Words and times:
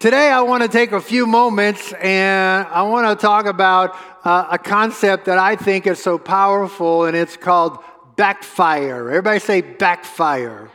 Today, 0.00 0.30
I 0.30 0.42
want 0.42 0.62
to 0.62 0.68
take 0.68 0.92
a 0.92 1.00
few 1.00 1.26
moments 1.26 1.92
and 1.94 2.68
I 2.68 2.82
want 2.82 3.18
to 3.18 3.20
talk 3.20 3.46
about 3.46 3.96
uh, 4.24 4.46
a 4.52 4.56
concept 4.56 5.24
that 5.24 5.38
I 5.38 5.56
think 5.56 5.88
is 5.88 6.00
so 6.00 6.18
powerful, 6.18 7.06
and 7.06 7.16
it's 7.16 7.36
called 7.36 7.80
backfire. 8.14 9.08
Everybody 9.08 9.40
say 9.40 9.60
backfire. 9.60 10.70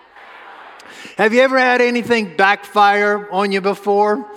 Have 1.17 1.33
you 1.33 1.39
ever 1.39 1.57
had 1.57 1.79
anything 1.79 2.35
backfire 2.35 3.31
on 3.31 3.53
you 3.53 3.61
before? 3.61 4.29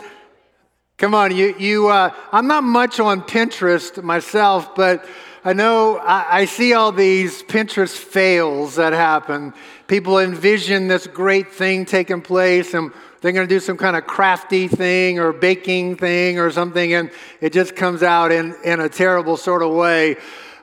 Come 0.99 1.17
on, 1.17 1.35
you, 1.35 1.57
you 1.59 1.89
uh, 1.89 2.15
I'm 2.31 2.47
not 2.47 2.63
much 2.63 3.01
on 3.01 3.23
Pinterest 3.23 4.01
myself, 4.01 4.77
but 4.77 5.05
I 5.45 5.53
know 5.53 5.97
I, 5.97 6.43
I, 6.43 6.45
see 6.45 6.75
all 6.75 6.93
these 6.93 7.43
Pinterest 7.43 7.97
fails 7.97 8.77
that 8.77 8.93
happen. 8.93 9.53
People 9.89 10.21
envision 10.21 10.87
this 10.87 11.09
great 11.09 11.53
thing 11.53 11.87
taking 11.87 12.21
place 12.21 12.73
and 12.73 12.93
they're 13.27 13.33
going 13.33 13.49
to 13.49 13.53
do 13.53 13.59
some 13.59 13.77
kind 13.77 13.97
of 13.97 14.07
crafty 14.07 14.69
thing 14.69 15.19
or 15.19 15.33
baking 15.33 15.97
thing 15.97 16.39
or 16.39 16.49
something, 16.53 16.95
and 16.95 17.11
it 17.41 17.53
just 17.53 17.75
comes 17.75 18.05
out 18.05 18.31
in, 18.31 18.55
in 18.63 18.79
a 18.79 18.89
terrible 18.89 19.37
sort 19.37 19.65
of 19.65 19.73
way. 19.73 20.15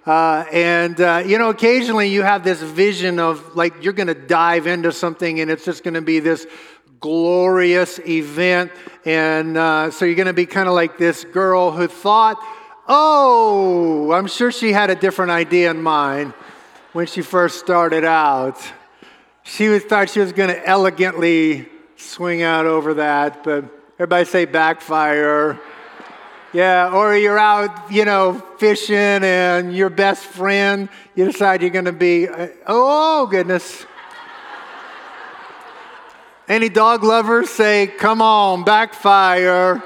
Uh, 0.05 0.45
and, 0.49 1.01
uh, 1.01 1.21
you 1.25 1.37
know, 1.37 1.49
occasionally 1.49 2.07
you 2.07 2.21
have 2.21 2.45
this 2.45 2.61
vision 2.61 3.19
of 3.19 3.57
like 3.57 3.83
you're 3.83 3.91
going 3.91 4.07
to 4.07 4.13
dive 4.13 4.65
into 4.65 4.93
something 4.93 5.41
and 5.41 5.51
it's 5.51 5.65
just 5.65 5.83
going 5.83 5.95
to 5.95 6.01
be 6.01 6.21
this 6.21 6.47
glorious 7.01 7.99
event. 7.99 8.71
And 9.03 9.57
uh, 9.57 9.91
so 9.91 10.05
you're 10.05 10.15
going 10.15 10.27
to 10.27 10.33
be 10.33 10.45
kind 10.45 10.69
of 10.69 10.73
like 10.73 10.97
this 10.97 11.25
girl 11.25 11.69
who 11.71 11.87
thought, 11.89 12.37
oh, 12.87 14.13
I'm 14.13 14.27
sure 14.27 14.53
she 14.53 14.71
had 14.71 14.89
a 14.89 14.95
different 14.95 15.31
idea 15.31 15.69
in 15.69 15.83
mind 15.83 16.31
when 16.93 17.07
she 17.07 17.23
first 17.23 17.59
started 17.59 18.05
out. 18.05 18.57
She 19.43 19.67
was, 19.67 19.83
thought 19.83 20.09
she 20.09 20.21
was 20.21 20.31
going 20.31 20.49
to 20.49 20.65
elegantly 20.65 21.67
swing 22.03 22.41
out 22.43 22.65
over 22.65 22.95
that, 22.95 23.43
but 23.43 23.65
everybody 23.95 24.25
say 24.25 24.45
backfire. 24.45 25.59
Yeah, 26.53 26.91
or 26.93 27.15
you're 27.17 27.39
out, 27.39 27.91
you 27.91 28.05
know, 28.05 28.33
fishing 28.59 28.95
and 28.95 29.75
your 29.75 29.89
best 29.89 30.23
friend, 30.23 30.87
you 31.15 31.25
decide 31.25 31.61
you're 31.61 31.71
going 31.71 31.85
to 31.85 31.91
be, 31.91 32.27
uh, 32.27 32.49
oh, 32.67 33.25
goodness. 33.25 33.85
Any 36.47 36.69
dog 36.69 37.03
lovers 37.03 37.49
say, 37.49 37.87
come 37.87 38.21
on, 38.21 38.63
backfire. 38.65 39.81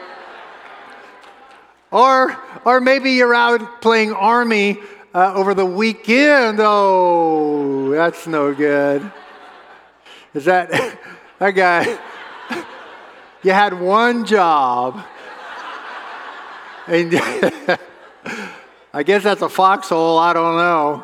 Or, 1.90 2.38
or 2.66 2.82
maybe 2.82 3.12
you're 3.12 3.34
out 3.34 3.82
playing 3.82 4.12
army 4.12 4.78
uh, 5.14 5.34
over 5.36 5.54
the 5.54 5.66
weekend. 5.66 6.60
Oh, 6.60 7.92
that's 7.92 8.28
no 8.28 8.54
good. 8.54 9.10
Is 10.34 10.46
that, 10.46 11.00
that 11.40 11.52
guy, 11.52 11.98
you 13.44 13.52
had 13.52 13.80
one 13.80 14.26
job 14.26 15.04
and 16.88 17.12
I 18.94 19.04
guess 19.04 19.24
that's 19.24 19.42
a 19.42 19.50
foxhole, 19.50 20.18
I 20.18 20.34
don't 20.34 20.58
know. 20.58 21.04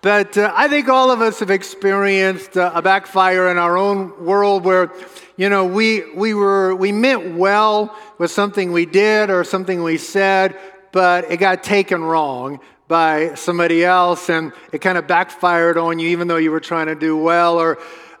But 0.00 0.38
uh, 0.38 0.52
I 0.54 0.68
think 0.68 0.88
all 0.88 1.10
of 1.10 1.20
us 1.20 1.40
have 1.40 1.50
experienced 1.50 2.56
uh, 2.56 2.70
a 2.72 2.80
backfire 2.80 3.50
in 3.50 3.58
our 3.58 3.76
own 3.76 4.24
world 4.24 4.64
where, 4.64 4.92
you 5.36 5.48
know, 5.48 5.64
we, 5.64 6.08
we, 6.14 6.34
were, 6.34 6.74
we 6.76 6.92
meant 6.92 7.34
well 7.34 7.96
with 8.16 8.30
something 8.30 8.70
we 8.70 8.86
did 8.86 9.28
or 9.28 9.42
something 9.42 9.82
we 9.82 9.98
said, 9.98 10.56
but 10.92 11.30
it 11.30 11.38
got 11.38 11.64
taken 11.64 12.02
wrong 12.02 12.60
by 12.86 13.34
somebody 13.34 13.84
else 13.84 14.30
and 14.30 14.52
it 14.72 14.78
kind 14.78 14.96
of 14.96 15.06
backfired 15.08 15.76
on 15.76 15.98
you 15.98 16.08
even 16.08 16.28
though 16.28 16.36
you 16.36 16.50
were 16.50 16.60
trying 16.60 16.86
to 16.86 16.94
do 16.94 17.16
well 17.16 17.58
or 17.58 17.76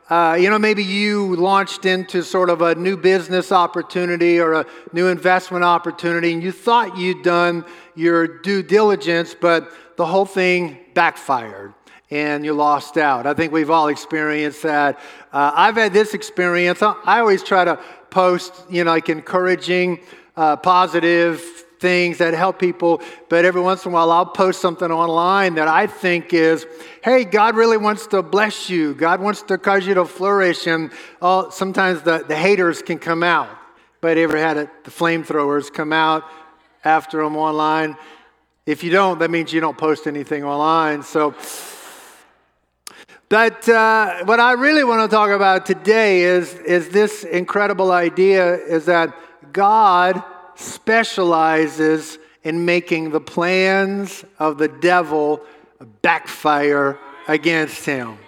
uh, 0.08 0.36
you 0.40 0.48
know, 0.48 0.58
maybe 0.58 0.82
you 0.82 1.36
launched 1.36 1.84
into 1.84 2.22
sort 2.22 2.48
of 2.48 2.62
a 2.62 2.74
new 2.74 2.96
business 2.96 3.52
opportunity 3.52 4.40
or 4.40 4.54
a 4.54 4.66
new 4.92 5.08
investment 5.08 5.64
opportunity, 5.64 6.32
and 6.32 6.42
you 6.42 6.50
thought 6.50 6.96
you'd 6.96 7.22
done 7.22 7.64
your 7.94 8.26
due 8.40 8.62
diligence, 8.62 9.34
but 9.38 9.70
the 9.96 10.06
whole 10.06 10.24
thing 10.24 10.78
backfired 10.94 11.74
and 12.10 12.44
you 12.44 12.54
lost 12.54 12.96
out. 12.96 13.26
I 13.26 13.34
think 13.34 13.52
we've 13.52 13.70
all 13.70 13.88
experienced 13.88 14.62
that. 14.62 14.98
Uh, 15.30 15.52
I've 15.54 15.76
had 15.76 15.92
this 15.92 16.14
experience. 16.14 16.82
I 16.82 17.20
always 17.20 17.42
try 17.42 17.64
to 17.64 17.78
post, 18.08 18.54
you 18.70 18.84
know, 18.84 18.92
like 18.92 19.10
encouraging, 19.10 20.00
uh, 20.36 20.56
positive 20.56 21.42
things 21.78 22.18
that 22.18 22.34
help 22.34 22.58
people, 22.58 23.00
but 23.28 23.44
every 23.44 23.60
once 23.60 23.84
in 23.84 23.92
a 23.92 23.94
while 23.94 24.10
I'll 24.10 24.26
post 24.26 24.60
something 24.60 24.90
online 24.90 25.54
that 25.54 25.68
I 25.68 25.86
think 25.86 26.34
is, 26.34 26.66
hey, 27.02 27.24
God 27.24 27.56
really 27.56 27.76
wants 27.76 28.06
to 28.08 28.22
bless 28.22 28.68
you. 28.68 28.94
God 28.94 29.20
wants 29.20 29.42
to 29.42 29.58
cause 29.58 29.86
you 29.86 29.94
to 29.94 30.04
flourish. 30.04 30.66
And 30.66 30.90
oh, 31.22 31.50
sometimes 31.50 32.02
the, 32.02 32.24
the 32.26 32.36
haters 32.36 32.82
can 32.82 32.98
come 32.98 33.22
out. 33.22 33.48
But 34.00 34.16
ever 34.16 34.36
had 34.36 34.56
it, 34.56 34.84
the 34.84 34.90
flamethrowers 34.90 35.72
come 35.72 35.92
out 35.92 36.24
after 36.84 37.22
them 37.22 37.36
online? 37.36 37.96
If 38.66 38.84
you 38.84 38.90
don't, 38.90 39.18
that 39.20 39.30
means 39.30 39.52
you 39.52 39.60
don't 39.60 39.78
post 39.78 40.06
anything 40.06 40.44
online. 40.44 41.02
So, 41.02 41.34
but 43.28 43.68
uh, 43.68 44.24
what 44.24 44.40
I 44.40 44.52
really 44.52 44.84
want 44.84 45.08
to 45.10 45.14
talk 45.14 45.30
about 45.30 45.66
today 45.66 46.22
is, 46.22 46.54
is 46.54 46.90
this 46.90 47.24
incredible 47.24 47.92
idea 47.92 48.54
is 48.54 48.86
that 48.86 49.14
God 49.52 50.22
specializes 50.58 52.18
in 52.42 52.64
making 52.64 53.10
the 53.10 53.20
plans 53.20 54.24
of 54.38 54.58
the 54.58 54.68
devil 54.68 55.40
backfire 56.02 56.98
against 57.28 57.84
him. 57.84 58.18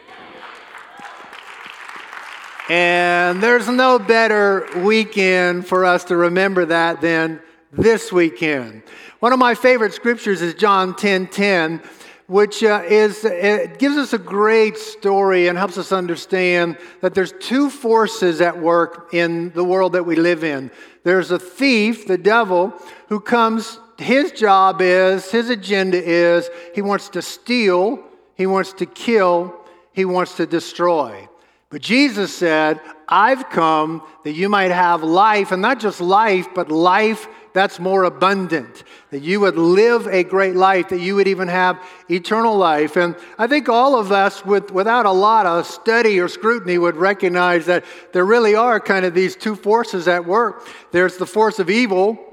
And 2.69 3.43
there's 3.43 3.69
no 3.69 3.99
better 3.99 4.69
weekend 4.77 5.67
for 5.67 5.85
us 5.85 6.05
to 6.05 6.17
remember 6.17 6.67
that 6.67 7.01
than 7.01 7.41
this 7.73 8.13
weekend. 8.13 8.85
One 9.19 9.33
of 9.33 9.41
my 9.41 9.57
favorite 9.57 9.93
scriptures 9.93 10.41
is 10.41 10.55
John 10.55 10.95
10 10.95 11.27
10 11.29 11.83
which 12.31 12.63
uh, 12.63 12.81
is 12.87 13.25
it 13.25 13.81
gives 13.81 13.97
us 13.97 14.13
a 14.13 14.19
great 14.19 14.77
story 14.77 15.49
and 15.49 15.59
helps 15.59 15.77
us 15.77 15.91
understand 15.91 16.79
that 17.01 17.13
there's 17.13 17.33
two 17.41 17.69
forces 17.69 18.41
at 18.41 18.57
work 18.57 19.13
in 19.13 19.51
the 19.51 19.65
world 19.65 19.95
that 19.95 20.07
we 20.07 20.15
live 20.15 20.45
in. 20.45 20.71
There's 21.03 21.33
a 21.33 21.41
thief, 21.41 22.07
the 22.07 22.17
devil, 22.17 22.73
who 23.09 23.19
comes 23.19 23.81
his 23.99 24.31
job 24.31 24.81
is, 24.81 25.29
his 25.29 25.51
agenda 25.51 26.01
is 26.01 26.49
he 26.73 26.83
wants 26.83 27.09
to 27.11 27.21
steal, 27.21 27.99
he 28.37 28.47
wants 28.47 28.75
to 28.75 28.87
kill, 28.87 29.53
he 29.93 30.05
wants 30.05 30.37
to 30.37 30.47
destroy. 30.47 31.29
But 31.69 31.83
Jesus 31.83 32.33
said, 32.33 32.81
I've 33.11 33.51
come 33.51 34.03
that 34.25 34.33
you 34.33 34.49
might 34.49 34.71
have 34.71 35.03
life, 35.03 35.51
and 35.53 35.61
not 35.61 35.81
just 35.81 36.01
life, 36.01 36.49
but 36.55 36.71
life 36.71 37.27
that's 37.53 37.81
more 37.81 38.05
abundant, 38.05 38.85
that 39.11 39.23
you 39.23 39.41
would 39.41 39.57
live 39.57 40.07
a 40.07 40.23
great 40.23 40.55
life, 40.55 40.91
that 40.91 41.01
you 41.01 41.17
would 41.17 41.27
even 41.27 41.49
have 41.49 41.83
eternal 42.09 42.57
life. 42.57 42.97
And 42.97 43.17
I 43.39 43.49
think 43.49 43.69
all 43.69 43.99
of 43.99 44.13
us, 44.13 44.45
with, 44.45 44.71
without 44.71 45.05
a 45.05 45.11
lot 45.11 45.47
of 45.47 45.67
study 45.67 46.21
or 46.21 46.29
scrutiny, 46.29 46.79
would 46.79 46.97
recognize 46.97 47.67
that 47.67 47.85
there 48.13 48.25
really 48.25 48.55
are 48.55 48.79
kind 48.79 49.05
of 49.05 49.15
these 49.15 49.35
two 49.35 49.57
forces 49.57 50.07
at 50.07 50.25
work. 50.25 50.65
There's 50.93 51.17
the 51.17 51.27
force 51.27 51.59
of 51.59 51.69
evil, 51.69 52.31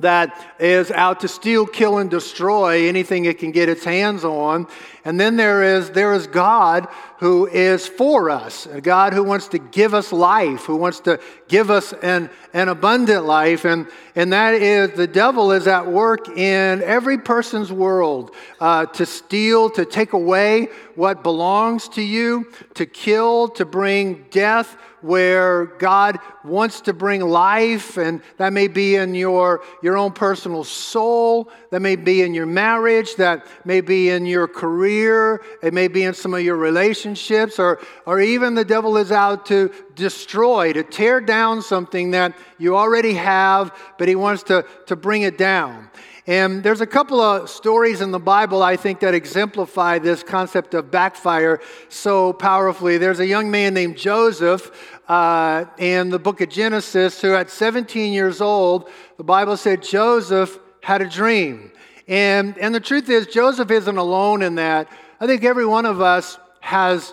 that 0.00 0.54
is 0.58 0.90
out 0.90 1.20
to 1.20 1.28
steal, 1.28 1.66
kill, 1.66 1.98
and 1.98 2.10
destroy 2.10 2.88
anything 2.88 3.26
it 3.26 3.38
can 3.38 3.52
get 3.52 3.68
its 3.68 3.84
hands 3.84 4.24
on. 4.24 4.66
And 5.04 5.20
then 5.20 5.36
there 5.36 5.76
is, 5.76 5.90
there 5.90 6.14
is 6.14 6.26
God 6.26 6.88
who 7.24 7.46
is 7.46 7.86
for 7.86 8.28
us, 8.28 8.66
a 8.66 8.82
God 8.82 9.14
who 9.14 9.24
wants 9.24 9.48
to 9.48 9.58
give 9.58 9.94
us 9.94 10.12
life, 10.12 10.66
who 10.66 10.76
wants 10.76 11.00
to 11.00 11.18
give 11.48 11.70
us 11.70 11.94
an, 12.02 12.28
an 12.52 12.68
abundant 12.68 13.24
life. 13.24 13.64
And, 13.64 13.86
and 14.14 14.34
that 14.34 14.52
is 14.52 14.90
the 14.90 15.06
devil 15.06 15.50
is 15.50 15.66
at 15.66 15.86
work 15.86 16.28
in 16.28 16.82
every 16.82 17.16
person's 17.16 17.72
world 17.72 18.32
uh, 18.60 18.84
to 18.84 19.06
steal, 19.06 19.70
to 19.70 19.86
take 19.86 20.12
away 20.12 20.68
what 20.96 21.22
belongs 21.22 21.88
to 21.88 22.02
you, 22.02 22.52
to 22.74 22.84
kill, 22.84 23.48
to 23.48 23.64
bring 23.64 24.26
death 24.30 24.76
where 25.04 25.66
God 25.66 26.18
wants 26.44 26.80
to 26.82 26.94
bring 26.94 27.20
life, 27.20 27.98
and 27.98 28.22
that 28.38 28.54
may 28.54 28.68
be 28.68 28.96
in 28.96 29.14
your, 29.14 29.62
your 29.82 29.98
own 29.98 30.12
personal 30.12 30.64
soul, 30.64 31.50
that 31.70 31.80
may 31.80 31.94
be 31.94 32.22
in 32.22 32.32
your 32.32 32.46
marriage, 32.46 33.16
that 33.16 33.46
may 33.66 33.82
be 33.82 34.08
in 34.08 34.24
your 34.24 34.48
career, 34.48 35.42
it 35.62 35.74
may 35.74 35.88
be 35.88 36.04
in 36.04 36.14
some 36.14 36.32
of 36.32 36.40
your 36.40 36.56
relationships, 36.56 37.13
or, 37.58 37.80
or 38.06 38.20
even 38.20 38.54
the 38.54 38.64
devil 38.64 38.96
is 38.96 39.12
out 39.12 39.46
to 39.46 39.72
destroy, 39.94 40.72
to 40.72 40.82
tear 40.82 41.20
down 41.20 41.62
something 41.62 42.10
that 42.12 42.36
you 42.58 42.76
already 42.76 43.14
have, 43.14 43.74
but 43.98 44.08
he 44.08 44.14
wants 44.14 44.42
to, 44.44 44.64
to 44.86 44.96
bring 44.96 45.22
it 45.22 45.38
down. 45.38 45.90
And 46.26 46.62
there's 46.62 46.80
a 46.80 46.86
couple 46.86 47.20
of 47.20 47.50
stories 47.50 48.00
in 48.00 48.10
the 48.10 48.18
Bible, 48.18 48.62
I 48.62 48.76
think, 48.76 49.00
that 49.00 49.12
exemplify 49.12 49.98
this 49.98 50.22
concept 50.22 50.72
of 50.72 50.90
backfire 50.90 51.60
so 51.90 52.32
powerfully. 52.32 52.96
There's 52.96 53.20
a 53.20 53.26
young 53.26 53.50
man 53.50 53.74
named 53.74 53.98
Joseph 53.98 54.70
uh, 55.06 55.66
in 55.76 56.08
the 56.08 56.18
book 56.18 56.40
of 56.40 56.48
Genesis 56.48 57.20
who, 57.20 57.34
at 57.34 57.50
17 57.50 58.14
years 58.14 58.40
old, 58.40 58.88
the 59.18 59.24
Bible 59.24 59.58
said 59.58 59.82
Joseph 59.82 60.58
had 60.80 61.02
a 61.02 61.08
dream. 61.08 61.70
And, 62.08 62.56
and 62.56 62.74
the 62.74 62.80
truth 62.80 63.10
is, 63.10 63.26
Joseph 63.26 63.70
isn't 63.70 63.96
alone 63.96 64.40
in 64.40 64.54
that. 64.54 64.88
I 65.20 65.26
think 65.26 65.44
every 65.44 65.66
one 65.66 65.84
of 65.84 66.00
us 66.00 66.38
has 66.64 67.12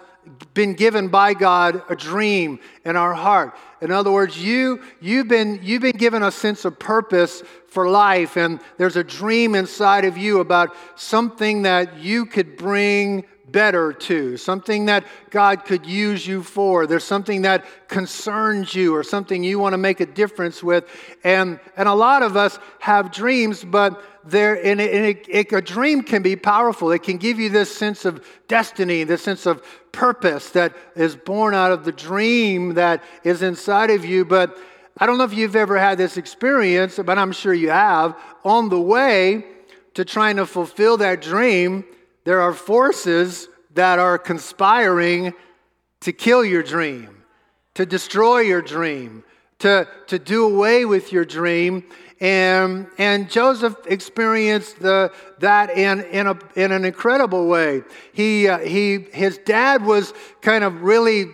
been 0.53 0.75
given 0.75 1.09
by 1.09 1.33
God 1.33 1.83
a 1.89 1.95
dream 1.95 2.59
in 2.85 2.95
our 2.95 3.13
heart. 3.13 3.53
In 3.81 3.91
other 3.91 4.13
words, 4.13 4.41
you, 4.41 4.81
you've, 5.01 5.27
been, 5.27 5.59
you've 5.61 5.81
been 5.81 5.97
given 5.97 6.23
a 6.23 6.31
sense 6.31 6.63
of 6.63 6.79
purpose 6.79 7.43
for 7.67 7.89
life, 7.89 8.37
and 8.37 8.61
there's 8.77 8.95
a 8.95 9.03
dream 9.03 9.53
inside 9.53 10.05
of 10.05 10.17
you 10.17 10.39
about 10.39 10.73
something 10.95 11.63
that 11.63 11.97
you 11.97 12.25
could 12.25 12.55
bring 12.55 13.25
better 13.51 13.93
to, 13.93 14.37
something 14.37 14.85
that 14.85 15.05
God 15.29 15.65
could 15.65 15.85
use 15.85 16.25
you 16.25 16.43
for. 16.43 16.87
There's 16.87 17.03
something 17.03 17.43
that 17.43 17.65
concerns 17.87 18.73
you 18.73 18.95
or 18.95 19.03
something 19.03 19.43
you 19.43 19.59
want 19.59 19.73
to 19.73 19.77
make 19.77 19.99
a 19.99 20.05
difference 20.05 20.63
with. 20.63 20.85
And, 21.23 21.59
and 21.75 21.87
a 21.87 21.93
lot 21.93 22.23
of 22.23 22.37
us 22.37 22.59
have 22.79 23.11
dreams, 23.11 23.63
but 23.63 24.03
there, 24.23 24.63
and, 24.63 24.79
it, 24.79 25.27
it, 25.27 25.51
a 25.51 25.61
dream 25.61 26.03
can 26.03 26.21
be 26.21 26.35
powerful. 26.35 26.91
It 26.91 27.03
can 27.03 27.17
give 27.17 27.39
you 27.39 27.49
this 27.49 27.75
sense 27.75 28.05
of 28.05 28.25
destiny, 28.47 29.03
this 29.03 29.23
sense 29.23 29.45
of 29.45 29.63
purpose 29.91 30.49
that 30.51 30.75
is 30.95 31.15
born 31.15 31.53
out 31.53 31.71
of 31.71 31.85
the 31.85 31.91
dream 31.91 32.75
that 32.75 33.03
is 33.23 33.41
inside 33.41 33.89
of 33.89 34.05
you. 34.05 34.25
But 34.25 34.57
I 34.97 35.05
don't 35.05 35.17
know 35.17 35.23
if 35.23 35.33
you've 35.33 35.55
ever 35.55 35.77
had 35.77 35.97
this 35.97 36.17
experience, 36.17 36.99
but 37.03 37.17
I'm 37.17 37.31
sure 37.31 37.53
you 37.53 37.69
have. 37.69 38.17
On 38.43 38.69
the 38.69 38.79
way 38.79 39.45
to 39.93 40.05
trying 40.05 40.37
to 40.37 40.45
fulfill 40.45 40.97
that 40.97 41.21
dream, 41.21 41.83
there 42.23 42.41
are 42.41 42.53
forces 42.53 43.47
that 43.73 43.99
are 43.99 44.17
conspiring 44.17 45.33
to 46.01 46.11
kill 46.11 46.43
your 46.43 46.63
dream, 46.63 47.23
to 47.75 47.85
destroy 47.85 48.39
your 48.39 48.61
dream, 48.61 49.23
to, 49.59 49.87
to 50.07 50.19
do 50.19 50.45
away 50.45 50.85
with 50.85 51.11
your 51.11 51.25
dream. 51.25 51.83
And, 52.19 52.87
and 52.97 53.29
Joseph 53.29 53.75
experienced 53.87 54.79
the, 54.79 55.11
that 55.39 55.71
in, 55.71 56.01
in, 56.05 56.27
a, 56.27 56.37
in 56.55 56.71
an 56.71 56.85
incredible 56.85 57.47
way. 57.47 57.81
He, 58.13 58.47
uh, 58.47 58.59
he, 58.59 58.99
his 59.11 59.37
dad 59.39 59.83
was 59.83 60.13
kind 60.41 60.63
of 60.63 60.83
really 60.83 61.25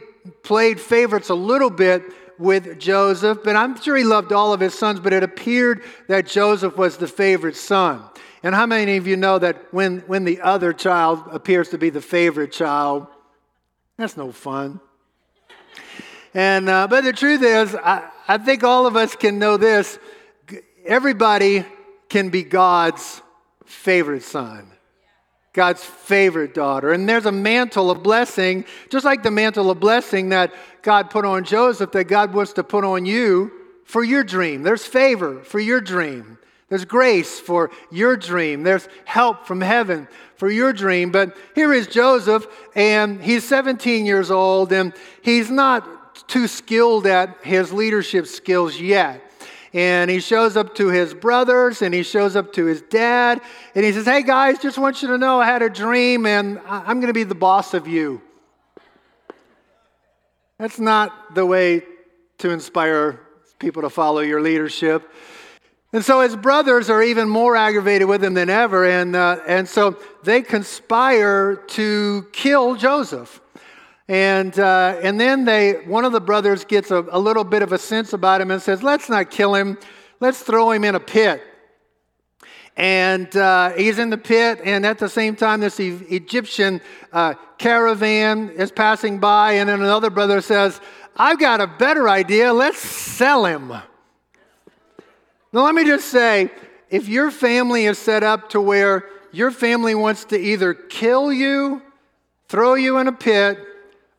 played 0.44 0.80
favorites 0.80 1.30
a 1.30 1.36
little 1.36 1.69
bit 1.69 2.04
with 2.39 2.80
Joseph, 2.80 3.39
but 3.44 3.56
I'm 3.56 3.80
sure 3.81 3.95
he 3.95 4.04
loved 4.04 4.31
all 4.31 4.54
of 4.54 4.60
his 4.60 4.78
sons, 4.78 5.00
but 5.00 5.12
it 5.12 5.24
appeared 5.24 5.84
that 6.07 6.28
Joseph 6.28 6.78
was 6.78 6.98
the 6.98 7.07
favorite 7.07 7.56
son. 7.56 8.04
And 8.47 8.55
how 8.55 8.65
many 8.65 8.95
of 8.95 9.05
you 9.07 9.17
know 9.17 9.38
that 9.39 9.73
when, 9.73 9.99
when 10.07 10.23
the 10.23 10.39
other 10.39 10.71
child 10.71 11.21
appears 11.33 11.67
to 11.71 11.77
be 11.77 11.89
the 11.89 11.99
favorite 11.99 12.53
child, 12.53 13.05
that's 13.97 14.15
no 14.15 14.31
fun. 14.31 14.79
And, 16.33 16.69
uh, 16.69 16.88
but 16.88 17.03
the 17.03 17.11
truth 17.11 17.44
is, 17.44 17.75
I, 17.75 18.09
I 18.25 18.38
think 18.38 18.63
all 18.63 18.88
of 18.88 18.95
us 18.95 19.17
can 19.17 19.38
know 19.38 19.57
this 19.57 19.99
everybody 20.85 21.65
can 22.07 22.29
be 22.29 22.44
God's 22.44 23.21
favorite 23.65 24.23
son. 24.23 24.71
God's 25.51 25.83
favorite 25.83 26.53
daughter. 26.53 26.93
And 26.93 27.09
there's 27.09 27.25
a 27.25 27.33
mantle 27.33 27.91
of 27.91 28.01
blessing, 28.01 28.63
just 28.89 29.03
like 29.03 29.23
the 29.23 29.31
mantle 29.31 29.69
of 29.69 29.81
blessing 29.81 30.29
that 30.29 30.53
God 30.83 31.09
put 31.09 31.25
on 31.25 31.43
Joseph, 31.43 31.91
that 31.91 32.05
God 32.05 32.33
wants 32.33 32.53
to 32.53 32.63
put 32.63 32.85
on 32.85 33.05
you 33.05 33.51
for 33.83 34.05
your 34.05 34.23
dream. 34.23 34.63
There's 34.63 34.85
favor 34.85 35.43
for 35.43 35.59
your 35.59 35.81
dream. 35.81 36.38
There's 36.69 36.85
grace 36.85 37.39
for 37.39 37.71
your 37.91 38.17
dream. 38.17 38.63
There's 38.63 38.87
help 39.05 39.45
from 39.45 39.61
heaven 39.61 40.07
for 40.35 40.49
your 40.49 40.73
dream. 40.73 41.11
But 41.11 41.37
here 41.55 41.73
is 41.73 41.87
Joseph, 41.87 42.45
and 42.75 43.21
he's 43.21 43.47
17 43.47 44.05
years 44.05 44.31
old, 44.31 44.73
and 44.73 44.93
he's 45.21 45.49
not 45.49 46.27
too 46.27 46.47
skilled 46.47 47.07
at 47.07 47.37
his 47.43 47.71
leadership 47.71 48.27
skills 48.27 48.79
yet. 48.79 49.21
And 49.73 50.09
he 50.09 50.19
shows 50.19 50.57
up 50.57 50.75
to 50.75 50.87
his 50.87 51.13
brothers 51.13 51.81
and 51.81 51.93
he 51.93 52.01
shows 52.01 52.35
up 52.35 52.53
to 52.53 52.65
his 52.65 52.81
dad 52.81 53.41
and 53.75 53.85
he 53.85 53.91
says, 53.91 54.05
Hey 54.05 54.23
guys, 54.23 54.59
just 54.59 54.77
want 54.77 55.01
you 55.01 55.09
to 55.09 55.17
know 55.17 55.41
I 55.41 55.45
had 55.45 55.61
a 55.61 55.69
dream 55.69 56.25
and 56.25 56.59
I'm 56.65 56.99
going 56.99 57.07
to 57.07 57.13
be 57.13 57.25
the 57.25 57.35
boss 57.35 57.73
of 57.73 57.85
you. 57.85 58.21
That's 60.57 60.79
not 60.79 61.35
the 61.35 61.45
way 61.45 61.83
to 62.39 62.49
inspire 62.49 63.19
people 63.59 63.83
to 63.83 63.89
follow 63.89 64.21
your 64.21 64.41
leadership. 64.41 65.11
And 65.97 66.05
so 66.05 66.21
his 66.21 66.35
brothers 66.35 66.91
are 66.91 67.01
even 67.01 67.27
more 67.27 67.55
aggravated 67.55 68.07
with 68.07 68.23
him 68.23 68.35
than 68.35 68.51
ever. 68.51 68.85
And, 68.85 69.15
uh, 69.15 69.39
and 69.47 69.67
so 69.67 69.97
they 70.21 70.44
conspire 70.44 71.55
to 71.55 72.27
kill 72.31 72.75
Joseph. 72.75 73.41
And, 74.07 74.59
uh, 74.59 74.99
and 75.01 75.19
then 75.19 75.45
they, 75.45 75.83
one 75.88 76.05
of 76.05 76.11
the 76.11 76.21
brothers 76.21 76.65
gets 76.65 76.91
a, 76.91 77.03
a 77.09 77.17
little 77.17 77.44
bit 77.44 77.63
of 77.63 77.71
a 77.71 77.79
sense 77.79 78.13
about 78.13 78.41
him 78.41 78.51
and 78.51 78.61
says, 78.61 78.83
Let's 78.83 79.09
not 79.09 79.31
kill 79.31 79.55
him, 79.55 79.79
let's 80.19 80.39
throw 80.39 80.69
him 80.69 80.83
in 80.83 80.94
a 80.94 80.99
pit. 80.99 81.41
And 82.75 83.35
uh, 83.35 83.71
he's 83.71 83.97
in 83.97 84.11
the 84.11 84.19
pit, 84.19 84.61
and 84.63 84.85
at 84.85 85.00
the 85.00 85.09
same 85.09 85.35
time, 85.35 85.61
this 85.61 85.79
e- 85.79 86.00
Egyptian 86.09 86.79
uh, 87.11 87.33
caravan 87.57 88.51
is 88.51 88.71
passing 88.71 89.17
by, 89.17 89.53
and 89.53 89.67
then 89.67 89.81
another 89.81 90.11
brother 90.11 90.41
says, 90.41 90.79
I've 91.15 91.39
got 91.39 91.59
a 91.59 91.65
better 91.65 92.07
idea, 92.07 92.53
let's 92.53 92.77
sell 92.77 93.45
him. 93.45 93.73
Now, 95.57 95.63
let 95.63 95.74
me 95.74 95.86
just 95.86 96.09
say 96.09 96.51
if 96.92 97.09
your 97.09 97.31
family 97.31 97.88
is 97.88 97.98
set 97.98 98.21
up 98.21 98.51
to 98.51 98.62
where 98.62 99.06
your 99.31 99.50
family 99.50 99.95
wants 99.95 100.25
to 100.25 100.39
either 100.39 100.75
kill 100.75 101.33
you, 101.33 101.81
throw 102.48 102.75
you 102.75 103.00
in 103.00 103.07
a 103.07 103.12
pit, 103.12 103.57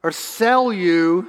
or 0.02 0.10
sell 0.10 0.72
you, 0.72 1.28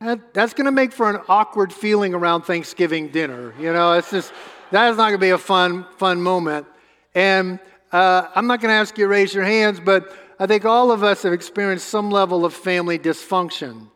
that, 0.00 0.32
that's 0.32 0.54
going 0.54 0.66
to 0.66 0.70
make 0.70 0.92
for 0.92 1.10
an 1.10 1.20
awkward 1.28 1.72
feeling 1.72 2.14
around 2.14 2.42
Thanksgiving 2.42 3.08
dinner. 3.08 3.52
You 3.58 3.72
know, 3.72 3.94
it's 3.94 4.12
just, 4.12 4.32
that 4.70 4.88
is 4.92 4.96
not 4.96 5.08
going 5.08 5.18
to 5.18 5.18
be 5.18 5.30
a 5.30 5.38
fun, 5.38 5.84
fun 5.98 6.22
moment. 6.22 6.68
And 7.12 7.58
uh, 7.90 8.28
I'm 8.36 8.46
not 8.46 8.60
going 8.60 8.70
to 8.70 8.76
ask 8.76 8.96
you 8.96 9.06
to 9.06 9.08
raise 9.08 9.34
your 9.34 9.42
hands, 9.42 9.80
but 9.80 10.16
I 10.38 10.46
think 10.46 10.64
all 10.64 10.92
of 10.92 11.02
us 11.02 11.24
have 11.24 11.32
experienced 11.32 11.88
some 11.88 12.12
level 12.12 12.44
of 12.44 12.54
family 12.54 13.00
dysfunction. 13.00 13.88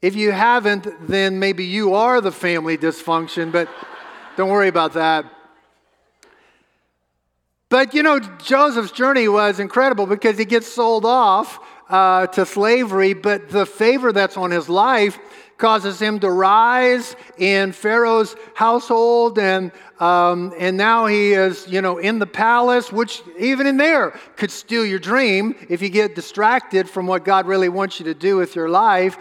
If 0.00 0.16
you 0.16 0.32
haven't, 0.32 0.86
then 1.06 1.38
maybe 1.38 1.66
you 1.66 1.92
are 1.92 2.22
the 2.22 2.32
family 2.32 2.78
dysfunction, 2.78 3.52
but 3.52 3.68
don't 4.40 4.48
worry 4.48 4.68
about 4.68 4.94
that. 4.94 5.26
But 7.68 7.92
you 7.92 8.02
know, 8.02 8.20
Joseph's 8.20 8.90
journey 8.90 9.28
was 9.28 9.60
incredible 9.60 10.06
because 10.06 10.38
he 10.38 10.46
gets 10.46 10.66
sold 10.66 11.04
off 11.04 11.58
uh, 11.90 12.26
to 12.28 12.46
slavery, 12.46 13.12
but 13.12 13.50
the 13.50 13.66
favor 13.66 14.12
that's 14.12 14.38
on 14.38 14.50
his 14.50 14.70
life 14.70 15.18
causes 15.58 16.00
him 16.00 16.20
to 16.20 16.30
rise 16.30 17.16
in 17.36 17.72
Pharaoh's 17.72 18.34
household, 18.54 19.38
and 19.38 19.72
um, 19.98 20.54
and 20.58 20.78
now 20.78 21.04
he 21.04 21.34
is, 21.34 21.68
you 21.68 21.82
know, 21.82 21.98
in 21.98 22.18
the 22.18 22.26
palace, 22.26 22.90
which 22.90 23.22
even 23.38 23.66
in 23.66 23.76
there 23.76 24.18
could 24.36 24.50
steal 24.50 24.86
your 24.86 24.98
dream 24.98 25.54
if 25.68 25.82
you 25.82 25.90
get 25.90 26.14
distracted 26.14 26.88
from 26.88 27.06
what 27.06 27.26
God 27.26 27.46
really 27.46 27.68
wants 27.68 28.00
you 28.00 28.06
to 28.06 28.14
do 28.14 28.38
with 28.38 28.56
your 28.56 28.70
life. 28.70 29.18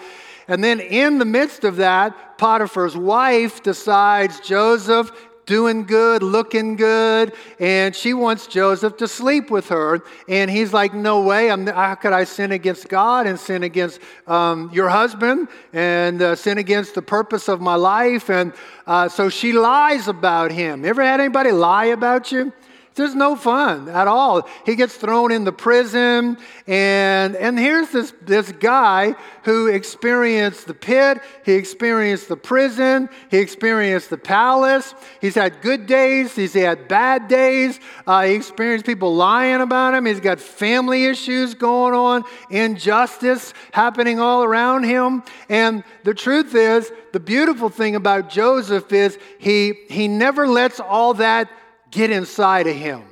And 0.49 0.63
then 0.63 0.81
in 0.81 1.19
the 1.19 1.25
midst 1.25 1.63
of 1.63 1.77
that, 1.77 2.37
Potiphar's 2.37 2.97
wife 2.97 3.63
decides 3.63 4.39
Joseph 4.41 5.11
doing 5.45 5.83
good, 5.83 6.21
looking 6.21 6.75
good, 6.75 7.33
and 7.59 7.95
she 7.95 8.13
wants 8.13 8.45
Joseph 8.45 8.97
to 8.97 9.07
sleep 9.07 9.49
with 9.49 9.69
her. 9.69 10.01
And 10.27 10.49
he's 10.49 10.73
like, 10.73 10.93
No 10.93 11.21
way, 11.21 11.49
I'm, 11.49 11.65
how 11.65 11.95
could 11.95 12.13
I 12.13 12.23
sin 12.23 12.51
against 12.51 12.89
God 12.89 13.25
and 13.25 13.39
sin 13.39 13.63
against 13.63 13.99
um, 14.27 14.69
your 14.73 14.89
husband 14.89 15.47
and 15.71 16.21
uh, 16.21 16.35
sin 16.35 16.57
against 16.57 16.93
the 16.95 17.01
purpose 17.01 17.47
of 17.47 17.61
my 17.61 17.75
life? 17.75 18.29
And 18.29 18.53
uh, 18.85 19.07
so 19.07 19.29
she 19.29 19.53
lies 19.53 20.07
about 20.07 20.51
him. 20.51 20.83
Ever 20.83 21.03
had 21.03 21.19
anybody 21.19 21.51
lie 21.51 21.85
about 21.85 22.31
you? 22.31 22.53
There's 22.99 23.15
no 23.15 23.37
fun 23.37 23.87
at 23.87 24.07
all. 24.07 24.47
He 24.65 24.75
gets 24.75 24.95
thrown 24.95 25.31
in 25.31 25.45
the 25.45 25.53
prison, 25.53 26.37
and, 26.67 27.35
and 27.35 27.57
here's 27.57 27.89
this, 27.91 28.13
this 28.21 28.51
guy 28.51 29.15
who 29.43 29.67
experienced 29.67 30.67
the 30.67 30.73
pit, 30.73 31.19
he 31.45 31.53
experienced 31.53 32.27
the 32.27 32.35
prison, 32.35 33.07
he 33.31 33.37
experienced 33.37 34.09
the 34.09 34.17
palace. 34.17 34.93
He's 35.21 35.35
had 35.35 35.61
good 35.61 35.85
days, 35.85 36.35
he's 36.35 36.53
had 36.53 36.89
bad 36.89 37.29
days, 37.29 37.79
uh, 38.05 38.23
he 38.23 38.33
experienced 38.33 38.85
people 38.85 39.15
lying 39.15 39.61
about 39.61 39.93
him, 39.93 40.05
he's 40.05 40.19
got 40.19 40.41
family 40.41 41.05
issues 41.05 41.53
going 41.53 41.93
on, 41.93 42.25
injustice 42.49 43.53
happening 43.71 44.19
all 44.19 44.43
around 44.43 44.83
him. 44.83 45.23
And 45.47 45.85
the 46.03 46.13
truth 46.13 46.53
is, 46.53 46.91
the 47.13 47.21
beautiful 47.21 47.69
thing 47.69 47.95
about 47.95 48.29
Joseph 48.29 48.91
is 48.91 49.17
he, 49.37 49.85
he 49.87 50.09
never 50.09 50.47
lets 50.47 50.81
all 50.81 51.13
that 51.13 51.49
get 51.91 52.11
inside 52.11 52.67
of 52.67 52.75
him. 52.75 53.03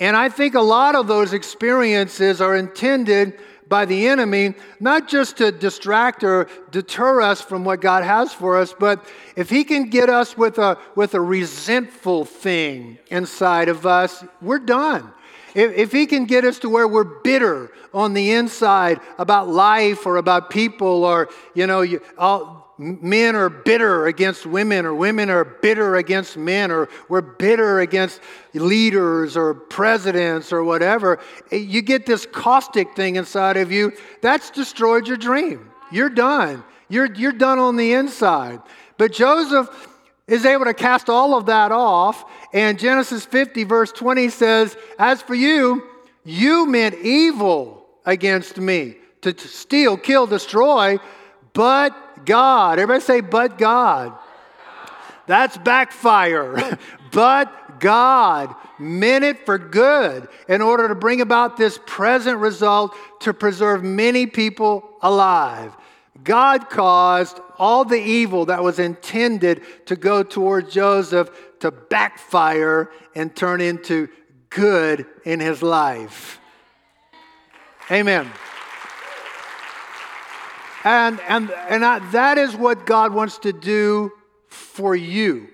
And 0.00 0.16
I 0.16 0.28
think 0.28 0.54
a 0.54 0.60
lot 0.60 0.94
of 0.94 1.06
those 1.06 1.32
experiences 1.32 2.40
are 2.40 2.56
intended 2.56 3.38
by 3.68 3.84
the 3.86 4.08
enemy, 4.08 4.54
not 4.80 5.08
just 5.08 5.38
to 5.38 5.50
distract 5.50 6.24
or 6.24 6.48
deter 6.70 7.22
us 7.22 7.40
from 7.40 7.64
what 7.64 7.80
God 7.80 8.04
has 8.04 8.32
for 8.32 8.58
us, 8.58 8.74
but 8.78 9.02
if 9.34 9.48
he 9.48 9.64
can 9.64 9.88
get 9.88 10.10
us 10.10 10.36
with 10.36 10.58
a, 10.58 10.76
with 10.94 11.14
a 11.14 11.20
resentful 11.20 12.24
thing 12.26 12.98
inside 13.08 13.68
of 13.68 13.86
us, 13.86 14.24
we're 14.42 14.58
done. 14.58 15.10
If, 15.54 15.72
if 15.72 15.92
he 15.92 16.06
can 16.06 16.26
get 16.26 16.44
us 16.44 16.58
to 16.60 16.68
where 16.68 16.88
we're 16.88 17.20
bitter 17.22 17.70
on 17.94 18.12
the 18.12 18.32
inside 18.32 19.00
about 19.18 19.48
life 19.48 20.04
or 20.04 20.16
about 20.16 20.50
people 20.50 21.04
or, 21.04 21.28
you 21.54 21.66
know, 21.66 21.80
you, 21.82 22.02
all, 22.18 22.61
men 22.78 23.36
are 23.36 23.48
bitter 23.48 24.06
against 24.06 24.46
women, 24.46 24.86
or 24.86 24.94
women 24.94 25.30
are 25.30 25.44
bitter 25.44 25.96
against 25.96 26.36
men, 26.36 26.70
or 26.70 26.88
we're 27.08 27.20
bitter 27.20 27.80
against 27.80 28.20
leaders 28.54 29.36
or 29.36 29.54
presidents 29.54 30.52
or 30.52 30.64
whatever, 30.64 31.18
eh, 31.50 31.56
you 31.56 31.82
get 31.82 32.06
this 32.06 32.26
caustic 32.26 32.94
thing 32.94 33.16
inside 33.16 33.56
of 33.56 33.70
you. 33.70 33.92
That's 34.20 34.50
destroyed 34.50 35.06
your 35.06 35.16
dream. 35.16 35.70
You're 35.90 36.10
done. 36.10 36.64
You're, 36.88 37.12
you're 37.14 37.32
done 37.32 37.58
on 37.58 37.76
the 37.76 37.92
inside. 37.92 38.60
But 38.98 39.12
Joseph 39.12 39.88
is 40.26 40.44
able 40.44 40.64
to 40.64 40.74
cast 40.74 41.08
all 41.08 41.36
of 41.36 41.46
that 41.46 41.72
off. 41.72 42.24
And 42.52 42.78
Genesis 42.78 43.24
50, 43.24 43.64
verse 43.64 43.92
20 43.92 44.28
says, 44.28 44.76
As 44.98 45.22
for 45.22 45.34
you, 45.34 45.82
you 46.24 46.66
meant 46.66 46.94
evil 46.96 47.86
against 48.04 48.58
me 48.58 48.96
to 49.22 49.36
steal, 49.38 49.96
kill, 49.96 50.26
destroy, 50.26 50.98
but 51.52 51.96
God. 52.24 52.78
Everybody 52.78 53.04
say, 53.04 53.20
but 53.20 53.58
God. 53.58 54.12
That's 55.26 55.56
backfire. 55.56 56.78
but 57.12 57.80
God 57.80 58.54
meant 58.78 59.24
it 59.24 59.46
for 59.46 59.58
good 59.58 60.28
in 60.48 60.60
order 60.60 60.88
to 60.88 60.94
bring 60.94 61.20
about 61.20 61.56
this 61.56 61.78
present 61.86 62.38
result 62.38 62.94
to 63.20 63.32
preserve 63.32 63.82
many 63.84 64.26
people 64.26 64.88
alive. 65.02 65.72
God 66.24 66.68
caused 66.70 67.40
all 67.58 67.84
the 67.84 68.00
evil 68.00 68.46
that 68.46 68.62
was 68.62 68.78
intended 68.78 69.62
to 69.86 69.96
go 69.96 70.22
towards 70.22 70.72
Joseph 70.72 71.30
to 71.60 71.70
backfire 71.70 72.90
and 73.14 73.34
turn 73.34 73.60
into 73.60 74.08
good 74.50 75.06
in 75.24 75.40
his 75.40 75.62
life. 75.62 76.38
Amen. 77.90 78.30
And, 80.84 81.20
and, 81.28 81.50
and 81.50 81.84
I, 81.84 81.98
that 82.10 82.38
is 82.38 82.56
what 82.56 82.86
God 82.86 83.12
wants 83.12 83.38
to 83.38 83.52
do 83.52 84.12
for 84.48 84.94
you. 84.96 85.48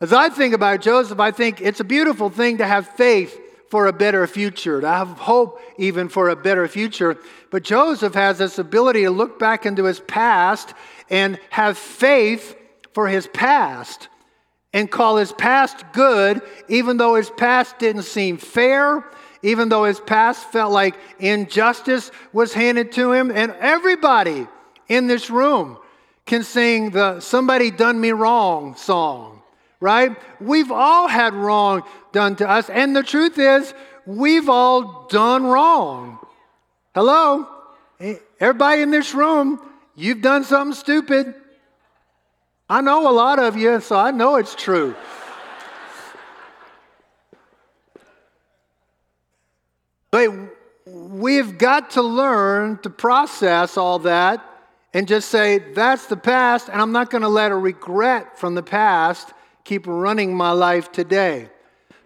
As 0.00 0.12
I 0.12 0.28
think 0.28 0.54
about 0.54 0.82
Joseph, 0.82 1.20
I 1.20 1.30
think 1.30 1.60
it's 1.60 1.80
a 1.80 1.84
beautiful 1.84 2.28
thing 2.28 2.58
to 2.58 2.66
have 2.66 2.86
faith 2.88 3.40
for 3.70 3.86
a 3.86 3.92
better 3.92 4.26
future, 4.26 4.80
to 4.80 4.88
have 4.88 5.08
hope 5.08 5.60
even 5.78 6.08
for 6.08 6.28
a 6.28 6.36
better 6.36 6.68
future. 6.68 7.16
But 7.50 7.64
Joseph 7.64 8.14
has 8.14 8.38
this 8.38 8.58
ability 8.58 9.02
to 9.02 9.10
look 9.10 9.38
back 9.38 9.66
into 9.66 9.84
his 9.84 10.00
past 10.00 10.74
and 11.10 11.38
have 11.50 11.78
faith 11.78 12.56
for 12.92 13.08
his 13.08 13.26
past 13.26 14.08
and 14.72 14.90
call 14.90 15.16
his 15.16 15.32
past 15.32 15.84
good, 15.92 16.42
even 16.68 16.98
though 16.98 17.14
his 17.14 17.30
past 17.30 17.78
didn't 17.78 18.02
seem 18.02 18.36
fair, 18.36 19.04
even 19.44 19.68
though 19.68 19.84
his 19.84 20.00
past 20.00 20.50
felt 20.50 20.72
like 20.72 20.96
injustice 21.18 22.10
was 22.32 22.54
handed 22.54 22.92
to 22.92 23.12
him. 23.12 23.30
And 23.30 23.52
everybody 23.60 24.48
in 24.88 25.06
this 25.06 25.28
room 25.28 25.76
can 26.24 26.42
sing 26.42 26.90
the 26.90 27.20
Somebody 27.20 27.70
Done 27.70 28.00
Me 28.00 28.12
Wrong 28.12 28.74
song, 28.74 29.42
right? 29.80 30.16
We've 30.40 30.72
all 30.72 31.08
had 31.08 31.34
wrong 31.34 31.82
done 32.12 32.36
to 32.36 32.48
us. 32.48 32.70
And 32.70 32.96
the 32.96 33.02
truth 33.02 33.38
is, 33.38 33.74
we've 34.06 34.48
all 34.48 35.06
done 35.08 35.44
wrong. 35.44 36.18
Hello? 36.94 37.46
Everybody 38.40 38.80
in 38.80 38.90
this 38.90 39.14
room, 39.14 39.60
you've 39.94 40.22
done 40.22 40.44
something 40.44 40.74
stupid. 40.74 41.34
I 42.68 42.80
know 42.80 43.10
a 43.10 43.12
lot 43.12 43.38
of 43.38 43.58
you, 43.58 43.78
so 43.82 43.96
I 43.96 44.10
know 44.10 44.36
it's 44.36 44.54
true. 44.54 44.94
But 50.14 50.30
we've 50.86 51.56
got 51.56 51.90
to 51.90 52.02
learn 52.02 52.78
to 52.78 52.90
process 52.90 53.76
all 53.76 54.00
that 54.00 54.44
and 54.92 55.08
just 55.08 55.28
say, 55.28 55.58
that's 55.58 56.06
the 56.06 56.16
past, 56.16 56.68
and 56.68 56.80
I'm 56.80 56.92
not 56.92 57.10
going 57.10 57.22
to 57.22 57.28
let 57.28 57.50
a 57.50 57.56
regret 57.56 58.38
from 58.38 58.54
the 58.54 58.62
past 58.62 59.32
keep 59.64 59.86
running 59.86 60.36
my 60.36 60.52
life 60.52 60.92
today. 60.92 61.48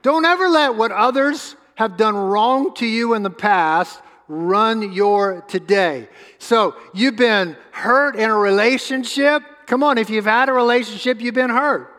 Don't 0.02 0.24
ever 0.24 0.48
let 0.48 0.76
what 0.76 0.92
others 0.92 1.56
have 1.74 1.96
done 1.96 2.16
wrong 2.16 2.74
to 2.76 2.86
you 2.86 3.14
in 3.14 3.22
the 3.22 3.30
past 3.30 4.00
run 4.28 4.92
your 4.92 5.42
today. 5.48 6.08
So 6.38 6.76
you've 6.94 7.16
been 7.16 7.56
hurt 7.72 8.16
in 8.16 8.30
a 8.30 8.36
relationship. 8.36 9.42
Come 9.66 9.82
on, 9.82 9.98
if 9.98 10.08
you've 10.08 10.24
had 10.24 10.48
a 10.48 10.52
relationship, 10.52 11.20
you've 11.20 11.34
been 11.34 11.50
hurt. 11.50 11.92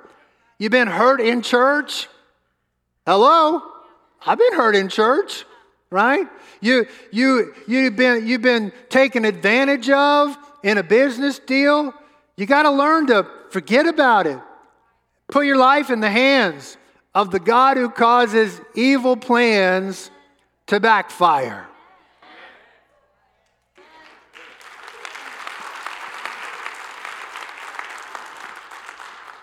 You've 0.57 0.71
been 0.71 0.87
hurt 0.87 1.21
in 1.21 1.41
church. 1.41 2.07
Hello? 3.05 3.61
I've 4.25 4.37
been 4.37 4.53
hurt 4.53 4.75
in 4.75 4.89
church 4.89 5.45
right? 5.91 6.27
You, 6.61 6.85
you, 7.11 7.53
you've, 7.67 7.95
been, 7.95 8.27
you've 8.27 8.41
been 8.41 8.71
taken 8.89 9.25
advantage 9.25 9.89
of 9.89 10.37
in 10.63 10.77
a 10.77 10.83
business 10.83 11.39
deal. 11.39 11.93
You 12.37 12.45
got 12.45 12.63
to 12.63 12.71
learn 12.71 13.07
to 13.07 13.27
forget 13.49 13.87
about 13.87 14.27
it. 14.27 14.39
Put 15.29 15.45
your 15.45 15.57
life 15.57 15.89
in 15.89 15.99
the 15.99 16.09
hands 16.09 16.77
of 17.13 17.31
the 17.31 17.39
God 17.39 17.77
who 17.77 17.89
causes 17.89 18.59
evil 18.75 19.15
plans 19.17 20.11
to 20.67 20.79
backfire. 20.79 21.67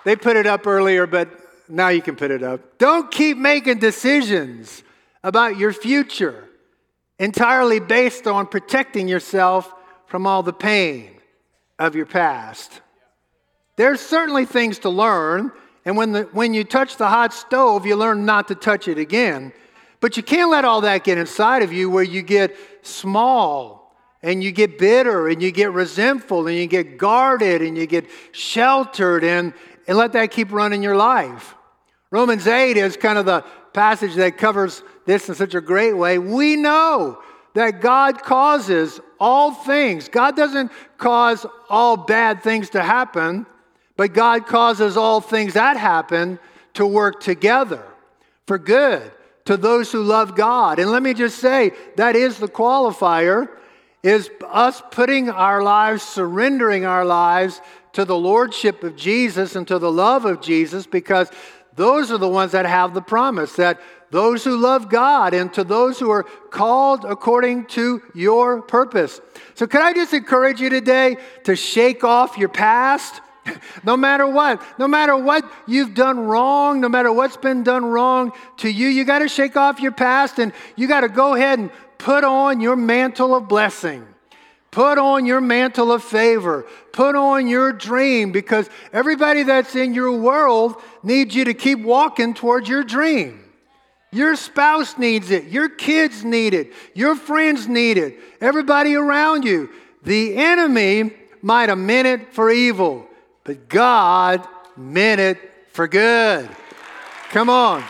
They 0.05 0.15
put 0.15 0.37
it 0.37 0.47
up 0.47 0.69
earlier, 0.69 1.09
but 1.09 1.29
now 1.69 1.89
you 1.89 2.01
can 2.01 2.15
put 2.15 2.31
it 2.31 2.45
up. 2.45 2.79
Don't 2.79 3.11
keep 3.11 3.37
making 3.37 3.81
decisions 3.81 4.85
about 5.27 5.59
your 5.59 5.73
future 5.73 6.45
entirely 7.19 7.81
based 7.81 8.29
on 8.29 8.47
protecting 8.47 9.09
yourself 9.09 9.75
from 10.07 10.25
all 10.25 10.45
the 10.45 10.53
pain 10.53 11.11
of 11.81 11.97
your 11.97 12.07
past. 12.07 12.81
There's 13.75 14.01
certainly 14.01 14.45
things 14.45 14.79
to 14.81 14.89
learn, 14.89 15.51
and 15.85 15.97
when, 15.97 16.13
the, 16.13 16.23
when 16.31 16.55
you 16.55 16.63
touch 16.63 16.97
the 16.97 17.09
hot 17.09 17.35
stove, 17.35 17.85
you 17.85 17.97
learn 17.97 18.25
not 18.25 18.47
to 18.49 18.55
touch 18.55 18.87
it 18.87 18.99
again. 18.99 19.53
But 19.99 20.17
you 20.17 20.23
can't 20.23 20.49
let 20.49 20.65
all 20.65 20.83
that 20.83 21.03
get 21.03 21.19
inside 21.19 21.65
of 21.65 21.73
you 21.73 21.91
where 21.91 22.05
you 22.05 22.23
get 22.23 22.57
small 22.83 23.97
and 24.23 24.45
you 24.45 24.53
get 24.53 24.79
bitter 24.79 25.27
and 25.27 25.43
you 25.43 25.51
get 25.51 25.73
resentful 25.73 26.47
and 26.47 26.57
you 26.57 26.69
get 26.69 26.99
guarded 26.99 27.63
and 27.63 27.77
you 27.77 27.87
get 27.87 28.07
sheltered 28.31 29.25
and, 29.25 29.55
and 29.89 29.99
let 29.99 30.13
that 30.13 30.31
keep 30.31 30.53
running 30.53 30.85
your 30.85 30.97
life. 30.97 31.57
Romans 32.13 32.47
8 32.47 32.77
is 32.77 32.97
kind 32.97 33.19
of 33.19 33.27
the 33.27 33.45
passage 33.77 34.15
that 34.15 34.39
covers 34.39 34.83
this 35.05 35.29
in 35.29 35.35
such 35.35 35.55
a 35.55 35.61
great 35.61 35.93
way. 35.93 36.19
We 36.19 36.57
know 36.57 37.23
that 37.53 37.83
God 37.83 38.23
causes 38.23 39.01
all 39.21 39.53
things. 39.53 40.09
God 40.09 40.35
doesn't 40.35 40.73
cause 40.97 41.45
all 41.69 41.99
bad 41.99 42.43
things 42.43 42.71
to 42.71 42.83
happen, 42.83 43.45
but 43.99 44.15
God 44.15 44.47
causes 44.47 44.97
all 44.97 45.21
things 45.21 45.53
that 45.55 45.77
happen 45.77 46.39
to 46.73 46.87
work 46.87 47.21
together 47.21 47.85
for 48.47 48.59
good 48.59 49.13
to 49.45 49.59
those 49.59 49.93
who 49.93 50.03
love 50.03 50.35
God. 50.35 50.79
And 50.79 50.91
let 50.91 51.03
me 51.03 51.13
just 51.13 51.39
say 51.39 51.73
that 51.97 52.17
is 52.17 52.39
the 52.39 52.49
qualifier 52.49 53.47
is 54.03 54.31
us 54.49 54.83
putting 54.91 55.29
our 55.29 55.63
lives, 55.63 56.03
surrendering 56.03 56.87
our 56.87 57.05
lives 57.05 57.61
to 57.93 58.05
the 58.05 58.17
lordship 58.17 58.85
of 58.85 58.95
Jesus 58.95 59.57
and 59.57 59.67
to 59.69 59.79
the 59.79 59.91
love 59.91 60.25
of 60.25 60.41
Jesus 60.41 60.87
because 60.87 61.31
those 61.77 62.11
are 62.11 62.19
the 62.19 62.29
ones 62.29 62.53
that 62.53 62.67
have 62.67 62.95
the 62.95 63.03
promise 63.03 63.53
that 63.57 63.81
those 64.11 64.45
who 64.45 64.57
love 64.57 64.89
God 64.89 65.35
and 65.35 65.53
to 65.55 65.65
those 65.65 65.99
who 65.99 66.11
are 66.11 66.25
called 66.51 67.05
according 67.05 67.67
to 67.67 68.03
your 68.15 68.63
purpose. 68.63 69.21
So, 69.55 69.67
can 69.67 69.83
I 69.83 69.93
just 69.93 70.15
encourage 70.15 70.61
you 70.61 70.71
today 70.71 71.19
to 71.45 71.57
shake 71.57 72.05
off 72.05 72.39
your 72.39 72.49
past? 72.49 73.21
no 73.85 73.97
matter 73.97 74.27
what, 74.27 74.63
no 74.79 74.89
matter 74.89 75.17
what 75.17 75.45
you've 75.67 75.95
done 75.95 76.19
wrong, 76.21 76.81
no 76.81 76.89
matter 76.89 77.13
what's 77.13 77.37
been 77.37 77.63
done 77.63 77.85
wrong 77.85 78.33
to 78.59 78.69
you, 78.69 78.89
you 78.89 79.05
got 79.05 79.21
to 79.21 79.29
shake 79.29 79.57
off 79.57 79.81
your 79.81 79.93
past 79.93 80.39
and 80.39 80.53
you 80.77 80.89
got 80.89 81.03
to 81.03 81.09
go 81.09 81.35
ahead 81.35 81.59
and 81.59 81.71
put 81.99 82.25
on 82.25 82.61
your 82.61 82.77
mantle 82.77 83.35
of 83.35 83.49
blessing. 83.49 84.07
Put 84.77 84.99
on 84.99 85.25
your 85.25 85.41
mantle 85.41 85.91
of 85.91 86.05
favor. 86.05 86.67
Put 86.93 87.17
on 87.17 87.47
your 87.47 87.73
dream 87.73 88.31
because 88.31 88.69
everybody 88.93 89.43
that's 89.43 89.75
in 89.75 89.95
your 89.95 90.13
world 90.13 90.77
needs 91.03 91.35
you 91.35 91.47
to 91.47 91.55
keep 91.55 91.81
walking 91.81 92.35
towards 92.35 92.69
your 92.69 92.85
dream. 92.85 93.43
Your 94.13 94.37
spouse 94.37 94.99
needs 94.99 95.31
it. 95.31 95.45
Your 95.45 95.71
kids 95.71 96.25
need 96.25 96.53
it. 96.53 96.75
Your 96.93 97.17
friends 97.17 97.67
need 97.67 97.97
it. 97.97 98.19
Everybody 98.39 98.95
around 98.95 99.47
you. 99.47 99.71
The 100.03 100.37
enemy 100.37 101.11
might 101.41 101.71
have 101.71 101.79
meant 101.79 102.07
it 102.07 102.35
for 102.35 102.51
evil, 102.51 103.07
but 103.45 103.71
God 103.71 104.47
meant 104.77 105.23
it 105.23 105.39
for 105.73 105.89
good. 105.89 106.51
Come 107.31 107.49
on. 107.49 107.83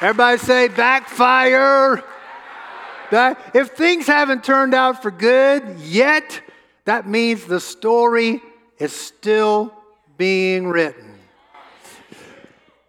Everybody 0.00 0.38
say 0.38 0.66
backfire. 0.66 2.02
That 3.12 3.52
if 3.54 3.72
things 3.72 4.06
haven't 4.06 4.42
turned 4.42 4.72
out 4.72 5.02
for 5.02 5.10
good 5.10 5.78
yet, 5.80 6.40
that 6.86 7.06
means 7.06 7.44
the 7.44 7.60
story 7.60 8.40
is 8.78 8.94
still 8.94 9.70
being 10.16 10.66
written. 10.66 11.18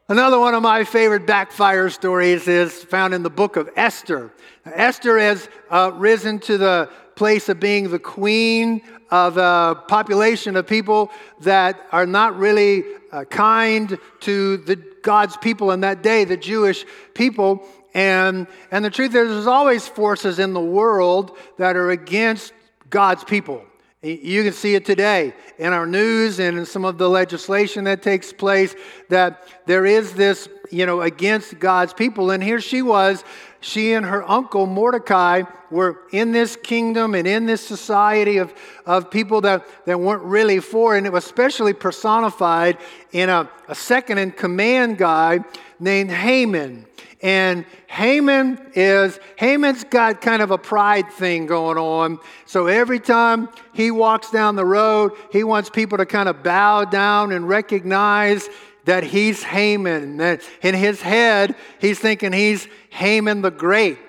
Another 0.07 0.39
one 0.39 0.53
of 0.53 0.63
my 0.63 0.85
favorite 0.85 1.27
backfire 1.27 1.89
stories 1.89 2.47
is 2.47 2.71
found 2.85 3.13
in 3.13 3.21
the 3.21 3.29
book 3.29 3.57
of 3.57 3.69
Esther. 3.75 4.31
Esther 4.65 5.19
has 5.19 5.49
uh, 5.69 5.91
risen 5.93 6.39
to 6.39 6.57
the 6.57 6.89
place 7.15 7.49
of 7.49 7.59
being 7.59 7.91
the 7.91 7.99
queen 7.99 8.81
of 9.11 9.35
a 9.35 9.75
population 9.89 10.55
of 10.55 10.65
people 10.65 11.11
that 11.41 11.85
are 11.91 12.05
not 12.05 12.37
really 12.37 12.85
uh, 13.11 13.25
kind 13.25 13.97
to 14.21 14.55
the 14.55 14.77
God's 15.01 15.35
people 15.35 15.71
in 15.71 15.81
that 15.81 16.01
day, 16.01 16.23
the 16.23 16.37
Jewish 16.37 16.85
people. 17.13 17.67
And, 17.93 18.47
and 18.71 18.83
the 18.83 18.89
truth 18.89 19.09
is, 19.09 19.29
there's 19.29 19.47
always 19.47 19.87
forces 19.87 20.39
in 20.39 20.53
the 20.53 20.61
world 20.61 21.37
that 21.57 21.75
are 21.75 21.91
against 21.91 22.53
God's 22.89 23.23
people. 23.23 23.63
You 24.03 24.43
can 24.43 24.51
see 24.51 24.75
it 24.75 24.83
today 24.83 25.33
in 25.57 25.71
our 25.71 25.87
news 25.87 26.39
and 26.39 26.57
in 26.57 26.65
some 26.65 26.83
of 26.83 26.97
the 26.97 27.09
legislation 27.09 27.85
that 27.85 28.01
takes 28.01 28.33
place 28.33 28.75
that 29.07 29.47
there 29.65 29.85
is 29.85 30.13
this, 30.13 30.49
you 30.69 30.85
know, 30.85 31.01
against 31.01 31.57
God's 31.57 31.93
people. 31.93 32.31
And 32.31 32.43
here 32.43 32.59
she 32.59 32.81
was, 32.81 33.23
she 33.61 33.93
and 33.93 34.05
her 34.05 34.29
uncle 34.29 34.65
Mordecai 34.65 35.43
were 35.71 36.01
in 36.11 36.33
this 36.33 36.57
kingdom 36.57 37.15
and 37.15 37.25
in 37.25 37.45
this 37.45 37.65
society 37.65 38.37
of, 38.37 38.53
of 38.85 39.09
people 39.09 39.39
that, 39.41 39.65
that 39.85 39.97
weren't 39.97 40.23
really 40.23 40.59
for, 40.59 40.97
and 40.97 41.07
it 41.07 41.13
was 41.13 41.25
especially 41.25 41.73
personified 41.73 42.77
in 43.13 43.29
a, 43.29 43.49
a 43.69 43.75
second 43.75 44.17
in 44.17 44.31
command 44.31 44.97
guy 44.97 45.39
named 45.79 46.11
Haman. 46.11 46.85
And 47.23 47.65
Haman 47.87 48.59
is, 48.75 49.17
Haman's 49.37 49.85
got 49.85 50.19
kind 50.19 50.41
of 50.41 50.51
a 50.51 50.57
pride 50.57 51.09
thing 51.09 51.45
going 51.45 51.77
on. 51.77 52.19
So 52.45 52.67
every 52.67 52.99
time 52.99 53.47
he 53.73 53.91
walks 53.91 54.29
down 54.29 54.57
the 54.57 54.65
road, 54.65 55.13
he 55.31 55.45
wants 55.45 55.69
people 55.69 55.97
to 55.99 56.05
kind 56.05 56.27
of 56.27 56.43
bow 56.43 56.83
down 56.83 57.31
and 57.31 57.47
recognize 57.47 58.49
that 58.83 59.05
he's 59.05 59.41
Haman. 59.41 60.17
That 60.17 60.41
in 60.61 60.75
his 60.75 61.01
head, 61.01 61.55
he's 61.79 61.97
thinking 61.97 62.33
he's 62.33 62.67
Haman 62.89 63.41
the 63.41 63.51
Great. 63.51 63.99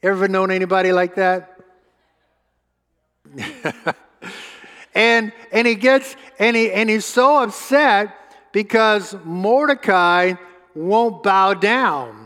Ever 0.00 0.28
known 0.28 0.52
anybody 0.52 0.92
like 0.92 1.16
that? 1.16 1.60
and 4.94 5.32
and 5.52 5.66
he 5.66 5.74
gets 5.74 6.14
and 6.38 6.56
he 6.56 6.70
and 6.72 6.88
he's 6.88 7.04
so 7.04 7.42
upset 7.42 8.16
because 8.52 9.16
Mordecai 9.24 10.34
won't 10.74 11.22
bow 11.22 11.54
down 11.54 12.19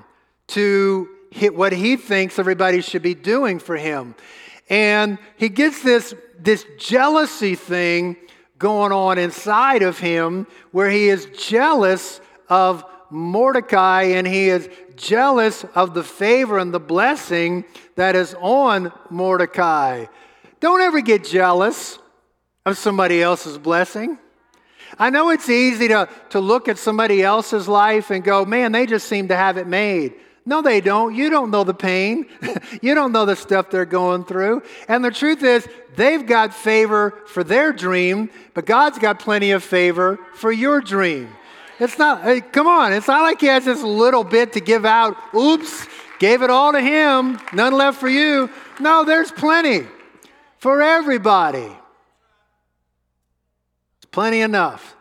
to 0.49 1.09
what 1.53 1.73
he 1.73 1.97
thinks 1.97 2.39
everybody 2.39 2.81
should 2.81 3.03
be 3.03 3.15
doing 3.15 3.59
for 3.59 3.77
him. 3.77 4.15
And 4.69 5.19
he 5.37 5.49
gets 5.49 5.83
this, 5.83 6.15
this 6.39 6.65
jealousy 6.79 7.55
thing 7.55 8.17
going 8.59 8.93
on 8.93 9.19
inside 9.19 9.83
of 9.83 9.99
him 9.99 10.47
where 10.71 10.89
he 10.89 11.09
is 11.09 11.27
jealous 11.37 12.21
of 12.49 12.85
Mordecai 13.11 14.03
and 14.03 14.27
he 14.27 14.49
is 14.49 14.69
jealous 14.97 15.65
of 15.75 15.95
the 15.95 16.03
favor 16.03 16.59
and 16.59 16.73
the 16.73 16.81
blessing 16.81 17.65
that 17.97 18.17
is 18.17 18.35
on 18.41 18.93
Mordecai. 19.11 20.07
Don't 20.61 20.81
ever 20.81 21.01
get 21.01 21.25
jealous 21.25 21.99
of 22.65 22.79
somebody 22.79 23.23
else's 23.23 23.59
blessing. 23.59 24.19
I 24.99 25.11
know 25.11 25.31
it's 25.31 25.49
easy 25.49 25.89
to, 25.89 26.09
to 26.31 26.41
look 26.41 26.69
at 26.69 26.79
somebody 26.79 27.23
else's 27.23 27.69
life 27.69 28.11
and 28.11 28.23
go, 28.23 28.45
man, 28.45 28.73
they 28.73 28.87
just 28.87 29.09
seem 29.09 29.29
to 29.29 29.37
have 29.37 29.57
it 29.57 29.67
made. 29.67 30.15
No, 30.47 30.61
they 30.61 30.81
don't. 30.81 31.15
You 31.15 31.31
don't 31.31 31.51
know 31.51 31.65
the 31.65 31.75
pain. 31.75 32.27
you 32.83 32.95
don't 32.95 33.13
know 33.13 33.25
the 33.25 33.37
stuff 33.37 33.71
they're 33.71 33.87
going 33.87 34.25
through. 34.25 34.63
And 34.89 35.03
the 35.03 35.11
truth 35.11 35.43
is, 35.43 35.67
they've 35.97 36.25
got 36.27 36.55
favor 36.55 37.23
for 37.27 37.43
their 37.43 37.73
dream, 37.73 38.29
but 38.53 38.67
God's 38.67 38.99
got 38.99 39.19
plenty 39.19 39.53
of 39.53 39.65
favor 39.65 40.19
for 40.35 40.53
your 40.53 40.81
dream. 40.81 41.31
It's 41.81 41.99
not, 41.99 42.23
hey, 42.23 42.41
come 42.41 42.67
on, 42.67 42.93
it's 42.93 43.09
not 43.09 43.23
like 43.23 43.41
He 43.41 43.47
has 43.47 43.65
this 43.65 43.83
little 43.83 44.23
bit 44.23 44.53
to 44.53 44.61
give 44.61 44.85
out. 44.85 45.17
Oops, 45.35 45.87
gave 46.19 46.43
it 46.43 46.51
all 46.51 46.73
to 46.73 46.81
Him, 46.81 47.41
none 47.53 47.73
left 47.73 47.99
for 47.99 48.09
you. 48.09 48.51
No, 48.79 49.05
there's 49.05 49.33
plenty 49.33 49.87
for 50.59 50.83
everybody. 50.83 51.69
It's 53.99 54.07
plenty 54.11 54.41
enough. 54.41 54.95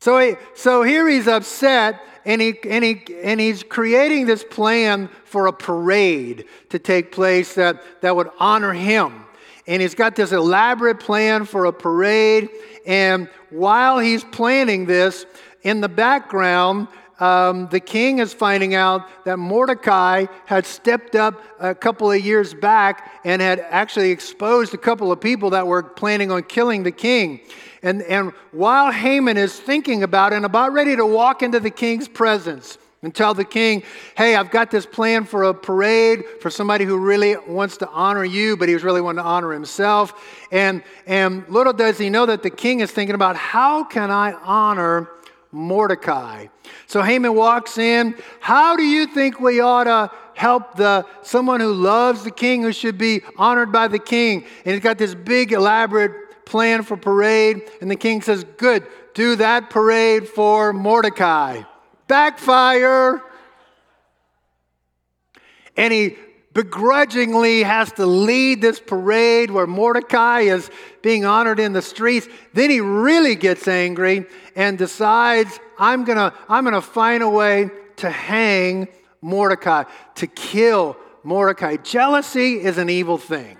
So, 0.00 0.18
he, 0.18 0.34
so 0.54 0.82
here 0.82 1.08
he's 1.08 1.26
upset 1.26 2.00
and, 2.24 2.40
he, 2.40 2.54
and, 2.68 2.84
he, 2.84 3.02
and 3.22 3.40
he's 3.40 3.62
creating 3.62 4.26
this 4.26 4.44
plan 4.44 5.08
for 5.24 5.46
a 5.46 5.52
parade 5.52 6.44
to 6.70 6.78
take 6.78 7.10
place 7.12 7.54
that, 7.54 7.82
that 8.02 8.14
would 8.14 8.30
honor 8.38 8.72
him. 8.72 9.24
And 9.66 9.82
he's 9.82 9.94
got 9.94 10.16
this 10.16 10.32
elaborate 10.32 11.00
plan 11.00 11.44
for 11.44 11.66
a 11.66 11.72
parade. 11.72 12.48
And 12.86 13.28
while 13.50 13.98
he's 13.98 14.24
planning 14.24 14.86
this, 14.86 15.26
in 15.62 15.80
the 15.80 15.88
background, 15.88 16.88
um, 17.20 17.68
the 17.70 17.80
king 17.80 18.20
is 18.20 18.32
finding 18.32 18.74
out 18.74 19.08
that 19.24 19.38
Mordecai 19.38 20.26
had 20.46 20.64
stepped 20.64 21.16
up 21.16 21.42
a 21.58 21.74
couple 21.74 22.10
of 22.10 22.20
years 22.24 22.54
back 22.54 23.10
and 23.24 23.42
had 23.42 23.60
actually 23.60 24.10
exposed 24.10 24.72
a 24.72 24.78
couple 24.78 25.10
of 25.10 25.20
people 25.20 25.50
that 25.50 25.66
were 25.66 25.82
planning 25.82 26.30
on 26.30 26.44
killing 26.44 26.84
the 26.84 26.92
king. 26.92 27.40
And, 27.82 28.02
and 28.02 28.32
while 28.50 28.90
Haman 28.90 29.36
is 29.36 29.58
thinking 29.58 30.02
about 30.02 30.32
it 30.32 30.36
and 30.36 30.44
about 30.44 30.72
ready 30.72 30.96
to 30.96 31.06
walk 31.06 31.42
into 31.42 31.60
the 31.60 31.70
king's 31.70 32.08
presence 32.08 32.78
and 33.02 33.14
tell 33.14 33.34
the 33.34 33.44
king, 33.44 33.84
hey, 34.16 34.34
I've 34.34 34.50
got 34.50 34.70
this 34.70 34.84
plan 34.84 35.24
for 35.24 35.44
a 35.44 35.54
parade 35.54 36.24
for 36.40 36.50
somebody 36.50 36.84
who 36.84 36.98
really 36.98 37.36
wants 37.36 37.76
to 37.78 37.88
honor 37.90 38.24
you, 38.24 38.56
but 38.56 38.68
he's 38.68 38.82
really 38.82 39.00
wanting 39.00 39.22
to 39.22 39.28
honor 39.28 39.52
himself. 39.52 40.12
And, 40.50 40.82
and 41.06 41.48
little 41.48 41.72
does 41.72 41.98
he 41.98 42.10
know 42.10 42.26
that 42.26 42.42
the 42.42 42.50
king 42.50 42.80
is 42.80 42.90
thinking 42.90 43.14
about 43.14 43.36
how 43.36 43.84
can 43.84 44.10
I 44.10 44.32
honor 44.32 45.08
Mordecai? 45.52 46.48
So 46.86 47.02
Haman 47.02 47.34
walks 47.34 47.78
in. 47.78 48.16
How 48.40 48.76
do 48.76 48.82
you 48.82 49.06
think 49.06 49.38
we 49.38 49.60
ought 49.60 49.84
to 49.84 50.10
help 50.34 50.74
the 50.76 51.06
someone 51.22 51.60
who 51.60 51.72
loves 51.72 52.24
the 52.24 52.30
king, 52.30 52.62
who 52.62 52.72
should 52.72 52.98
be 52.98 53.22
honored 53.36 53.70
by 53.70 53.86
the 53.86 53.98
king? 54.00 54.44
And 54.64 54.74
he's 54.74 54.82
got 54.82 54.98
this 54.98 55.14
big, 55.14 55.52
elaborate 55.52 56.27
plan 56.48 56.82
for 56.82 56.96
parade. 56.96 57.62
And 57.80 57.90
the 57.90 57.96
king 57.96 58.22
says, 58.22 58.44
Good, 58.56 58.86
do 59.14 59.36
that 59.36 59.70
parade 59.70 60.26
for 60.26 60.72
Mordecai. 60.72 61.62
Backfire. 62.08 63.22
And 65.76 65.92
he 65.92 66.16
begrudgingly 66.54 67.62
has 67.62 67.92
to 67.92 68.06
lead 68.06 68.60
this 68.60 68.80
parade 68.80 69.50
where 69.50 69.66
Mordecai 69.66 70.40
is 70.40 70.70
being 71.02 71.24
honored 71.24 71.60
in 71.60 71.72
the 71.72 71.82
streets. 71.82 72.26
Then 72.54 72.70
he 72.70 72.80
really 72.80 73.36
gets 73.36 73.68
angry 73.68 74.26
and 74.56 74.78
decides, 74.78 75.60
I'm 75.78 76.04
going 76.04 76.18
to 76.18 76.34
I'm 76.48 76.64
going 76.64 76.74
to 76.74 76.80
find 76.80 77.22
a 77.22 77.28
way 77.28 77.70
to 77.96 78.10
hang 78.10 78.88
Mordecai, 79.20 79.84
to 80.16 80.26
kill 80.26 80.96
Mordecai. 81.22 81.76
Jealousy 81.76 82.60
is 82.60 82.78
an 82.78 82.88
evil 82.88 83.18
thing. 83.18 83.57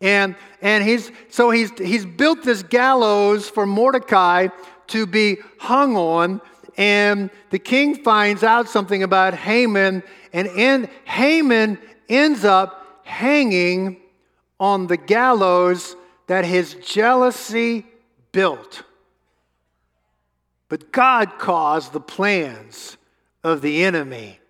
And, 0.00 0.36
and 0.60 0.84
he's, 0.84 1.10
so 1.30 1.50
he's, 1.50 1.70
he's 1.78 2.04
built 2.04 2.42
this 2.42 2.62
gallows 2.62 3.48
for 3.48 3.66
Mordecai 3.66 4.48
to 4.88 5.06
be 5.06 5.38
hung 5.58 5.96
on. 5.96 6.40
And 6.76 7.30
the 7.50 7.58
king 7.58 8.02
finds 8.02 8.42
out 8.42 8.68
something 8.68 9.02
about 9.02 9.32
Haman, 9.32 10.02
and 10.32 10.46
in, 10.48 10.90
Haman 11.04 11.78
ends 12.08 12.44
up 12.44 13.00
hanging 13.04 13.96
on 14.60 14.86
the 14.86 14.98
gallows 14.98 15.96
that 16.26 16.44
his 16.44 16.74
jealousy 16.74 17.86
built. 18.32 18.82
But 20.68 20.92
God 20.92 21.38
caused 21.38 21.92
the 21.92 22.00
plans 22.00 22.98
of 23.42 23.62
the 23.62 23.84
enemy 23.84 24.40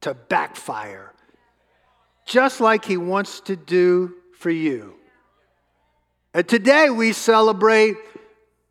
to 0.00 0.14
backfire, 0.14 1.12
just 2.24 2.60
like 2.60 2.84
he 2.84 2.96
wants 2.96 3.40
to 3.40 3.56
do 3.56 4.14
for 4.38 4.50
you. 4.50 4.94
And 6.34 6.46
today 6.46 6.90
we 6.90 7.12
celebrate 7.12 7.96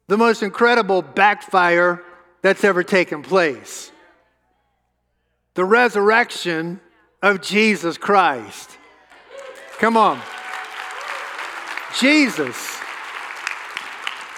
the 0.08 0.18
most 0.18 0.44
incredible 0.44 1.02
backfire 1.02 2.04
that's 2.42 2.64
ever 2.64 2.84
taken 2.84 3.24
place 3.24 3.92
the 5.56 5.66
resurrection 5.66 6.82
of 7.24 7.42
Jesus 7.42 7.98
Christ. 7.98 8.78
Come 9.80 9.98
on. 9.98 10.22
Jesus. 11.98 12.78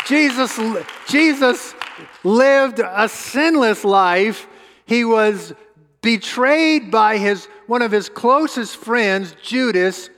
Jesus, 0.07 0.59
Jesus 1.07 1.73
lived 2.23 2.79
a 2.79 3.09
sinless 3.09 3.83
life. 3.83 4.47
He 4.85 5.03
was 5.03 5.53
betrayed 6.01 6.91
by 6.91 7.17
his, 7.17 7.47
one 7.65 7.81
of 7.81 7.91
his 7.91 8.09
closest 8.09 8.77
friends, 8.77 9.35
Judas. 9.41 10.09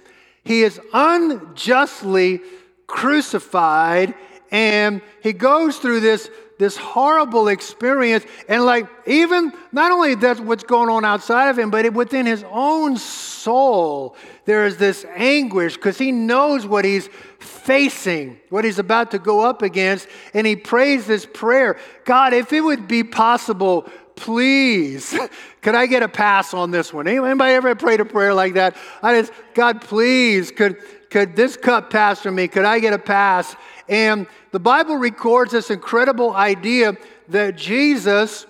He 0.50 0.64
is 0.64 0.82
unjustly 0.94 2.42
crucified 2.88 4.16
and 4.50 5.04
he 5.22 5.32
goes 5.32 5.78
through 5.78 6.00
this 6.00 6.28
this 6.58 6.76
horrible 6.76 7.50
experience 7.50 8.26
and 8.48 8.66
like 8.66 8.88
even 9.06 9.54
not 9.72 9.92
only 9.92 10.16
that's 10.16 10.40
what's 10.40 10.64
going 10.64 10.90
on 10.90 11.06
outside 11.06 11.50
of 11.50 11.60
him 11.60 11.70
but 11.70 11.94
within 11.94 12.26
his 12.26 12.44
own 12.50 12.98
soul 12.98 14.16
there 14.46 14.66
is 14.66 14.78
this 14.78 15.06
anguish 15.16 15.76
because 15.76 16.00
he 16.00 16.12
knows 16.12 16.66
what 16.66 16.84
he's 16.84 17.10
facing 17.38 18.36
what 18.50 18.66
he's 18.66 18.80
about 18.80 19.12
to 19.12 19.20
go 19.20 19.42
up 19.42 19.62
against 19.62 20.08
and 20.34 20.48
he 20.48 20.56
prays 20.56 21.06
this 21.06 21.28
prayer. 21.28 21.78
God 22.06 22.34
if 22.34 22.52
it 22.52 22.62
would 22.62 22.88
be 22.88 23.04
possible 23.04 23.88
please, 24.20 25.18
could 25.62 25.76
I 25.76 25.86
get 25.88 26.04
a 26.04 26.08
pass 26.08 26.54
on 26.54 26.72
this 26.72 26.94
one? 26.94 27.08
Anybody 27.08 27.54
ever 27.54 27.74
prayed 27.76 28.00
a 28.00 28.06
prayer 28.06 28.34
like 28.34 28.54
that? 28.54 28.76
I 29.02 29.20
just, 29.20 29.34
God, 29.54 29.82
please, 29.82 30.52
could, 30.52 30.78
could 31.10 31.36
this 31.36 31.58
cup 31.58 31.90
pass 31.90 32.22
from 32.22 32.36
me? 32.36 32.48
Could 32.48 32.66
I 32.66 32.80
get 32.80 32.94
a 32.94 33.00
pass? 33.00 33.56
And 33.88 34.28
the 34.52 34.60
Bible 34.60 34.98
records 34.98 35.52
this 35.52 35.72
incredible 35.72 36.34
idea 36.34 36.96
that 37.30 37.56
Jesus 37.56 38.46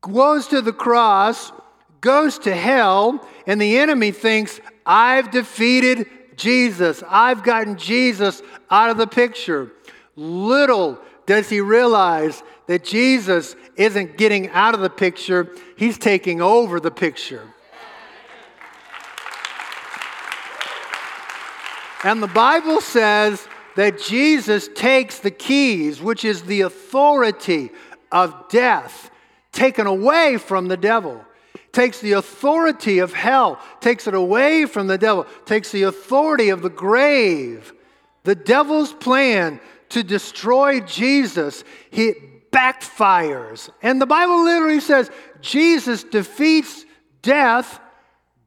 goes 0.00 0.46
to 0.48 0.60
the 0.60 0.72
cross, 0.72 1.52
goes 2.00 2.38
to 2.40 2.54
hell, 2.54 3.26
and 3.46 3.60
the 3.60 3.78
enemy 3.78 4.10
thinks, 4.10 4.60
I've 4.84 5.30
defeated 5.30 6.06
Jesus. 6.36 7.02
I've 7.08 7.42
gotten 7.42 7.76
Jesus 7.76 8.42
out 8.70 8.90
of 8.90 8.96
the 8.96 9.06
picture. 9.06 9.72
Little 10.16 10.98
does 11.26 11.48
he 11.48 11.60
realize 11.60 12.42
that 12.68 12.84
Jesus 12.84 13.56
isn't 13.74 14.16
getting 14.16 14.48
out 14.50 14.74
of 14.74 14.80
the 14.80 14.90
picture, 14.90 15.52
he's 15.76 15.98
taking 15.98 16.40
over 16.40 16.78
the 16.78 16.90
picture. 16.90 17.42
And 22.04 22.22
the 22.22 22.28
Bible 22.28 22.80
says 22.80 23.48
that 23.74 24.00
Jesus 24.00 24.68
takes 24.74 25.18
the 25.18 25.32
keys, 25.32 26.00
which 26.00 26.24
is 26.24 26.42
the 26.42 26.60
authority 26.60 27.70
of 28.12 28.48
death, 28.48 29.10
taken 29.50 29.88
away 29.88 30.36
from 30.38 30.68
the 30.68 30.76
devil 30.76 31.24
takes 31.70 32.00
the 32.00 32.12
authority 32.12 32.98
of 32.98 33.12
hell, 33.12 33.60
takes 33.80 34.08
it 34.08 34.14
away 34.14 34.66
from 34.66 34.88
the 34.88 34.98
devil, 34.98 35.24
takes 35.44 35.70
the 35.70 35.84
authority 35.84 36.48
of 36.48 36.62
the 36.62 36.70
grave. 36.70 37.72
The 38.24 38.34
devil's 38.34 38.92
plan 38.92 39.60
to 39.90 40.02
destroy 40.02 40.80
Jesus, 40.80 41.62
he 41.90 42.14
backfires. 42.58 43.70
And 43.82 44.00
the 44.00 44.06
Bible 44.06 44.42
literally 44.44 44.80
says 44.80 45.10
Jesus 45.40 46.02
defeats 46.02 46.84
death 47.22 47.80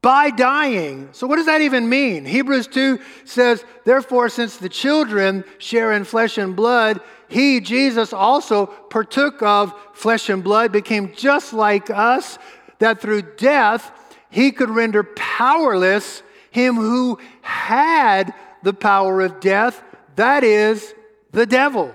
by 0.02 0.32
dying. 0.32 1.10
So, 1.14 1.28
what 1.28 1.38
does 1.38 1.46
that 1.46 1.62
even 1.62 1.88
mean? 1.88 2.26
Hebrews 2.26 2.68
2 2.68 3.00
says, 3.24 3.64
Therefore, 3.86 4.28
since 4.28 4.58
the 4.58 4.68
children 4.68 5.46
share 5.60 5.94
in 5.94 6.04
flesh 6.04 6.38
and 6.38 6.56
blood, 6.56 7.00
he, 7.30 7.62
Jesus, 7.62 8.12
also 8.12 8.66
partook 8.66 9.42
of 9.42 9.74
flesh 9.94 10.28
and 10.30 10.44
blood, 10.44 10.72
became 10.72 11.14
just 11.16 11.54
like 11.54 11.90
us, 11.90 12.38
that 12.80 13.00
through 13.00 13.22
death 13.38 13.92
he 14.30 14.52
could 14.52 14.70
render 14.70 15.04
powerless 15.04 16.24
him 16.50 16.76
who 16.76 17.18
had 17.42 18.34
the 18.64 18.74
power 18.74 19.22
of 19.22 19.40
death, 19.40 19.82
that 20.18 20.44
is, 20.44 20.94
the 21.32 21.46
devil. 21.46 21.94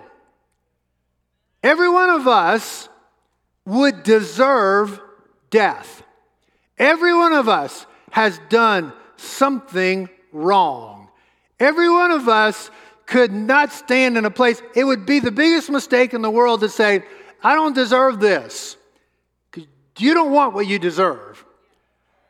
Every 1.67 1.89
one 1.89 2.11
of 2.11 2.29
us 2.29 2.89
would 3.65 4.05
deserve 4.05 5.01
death. 5.51 6.05
Every 6.79 7.13
one 7.13 7.33
of 7.33 7.49
us 7.49 7.87
has 8.13 8.39
done 8.49 8.93
something 9.17 10.09
wrong. 10.31 11.09
Every 11.59 11.91
one 11.91 12.13
of 12.13 12.29
us 12.29 12.71
could 13.07 13.33
not 13.33 13.73
stand 13.73 14.17
in 14.17 14.25
a 14.25 14.31
place. 14.31 14.63
It 14.77 14.85
would 14.85 15.07
be 15.07 15.19
the 15.19 15.33
biggest 15.33 15.69
mistake 15.69 16.15
in 16.15 16.23
the 16.23 16.31
world 16.31 16.61
to 16.61 16.69
say, 16.69 17.03
I 17.43 17.57
don't 17.57 17.75
deserve 17.75 18.21
this. 18.21 18.77
You 19.99 20.15
don't 20.15 20.31
want 20.31 20.55
what 20.55 20.69
you 20.69 20.79
deserve, 20.79 21.45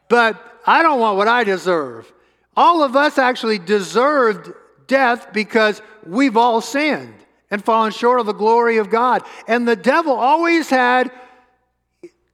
but 0.09 0.43
I 0.67 0.81
don't 0.81 0.99
want 0.99 1.19
what 1.19 1.29
I 1.29 1.45
deserve. 1.45 2.11
All 2.57 2.83
of 2.83 2.97
us 2.97 3.19
actually 3.19 3.59
deserved 3.59 4.51
death 4.87 5.35
because 5.35 5.83
we've 6.07 6.39
all 6.39 6.63
sinned 6.63 7.13
and 7.51 7.65
fallen 7.65 7.93
short 7.93 8.21
of 8.21 8.27
the 8.27 8.33
glory 8.33 8.79
of 8.79 8.91
God. 8.91 9.23
And 9.47 9.67
the 9.67 9.77
devil 9.77 10.13
always 10.13 10.69
had 10.69 11.11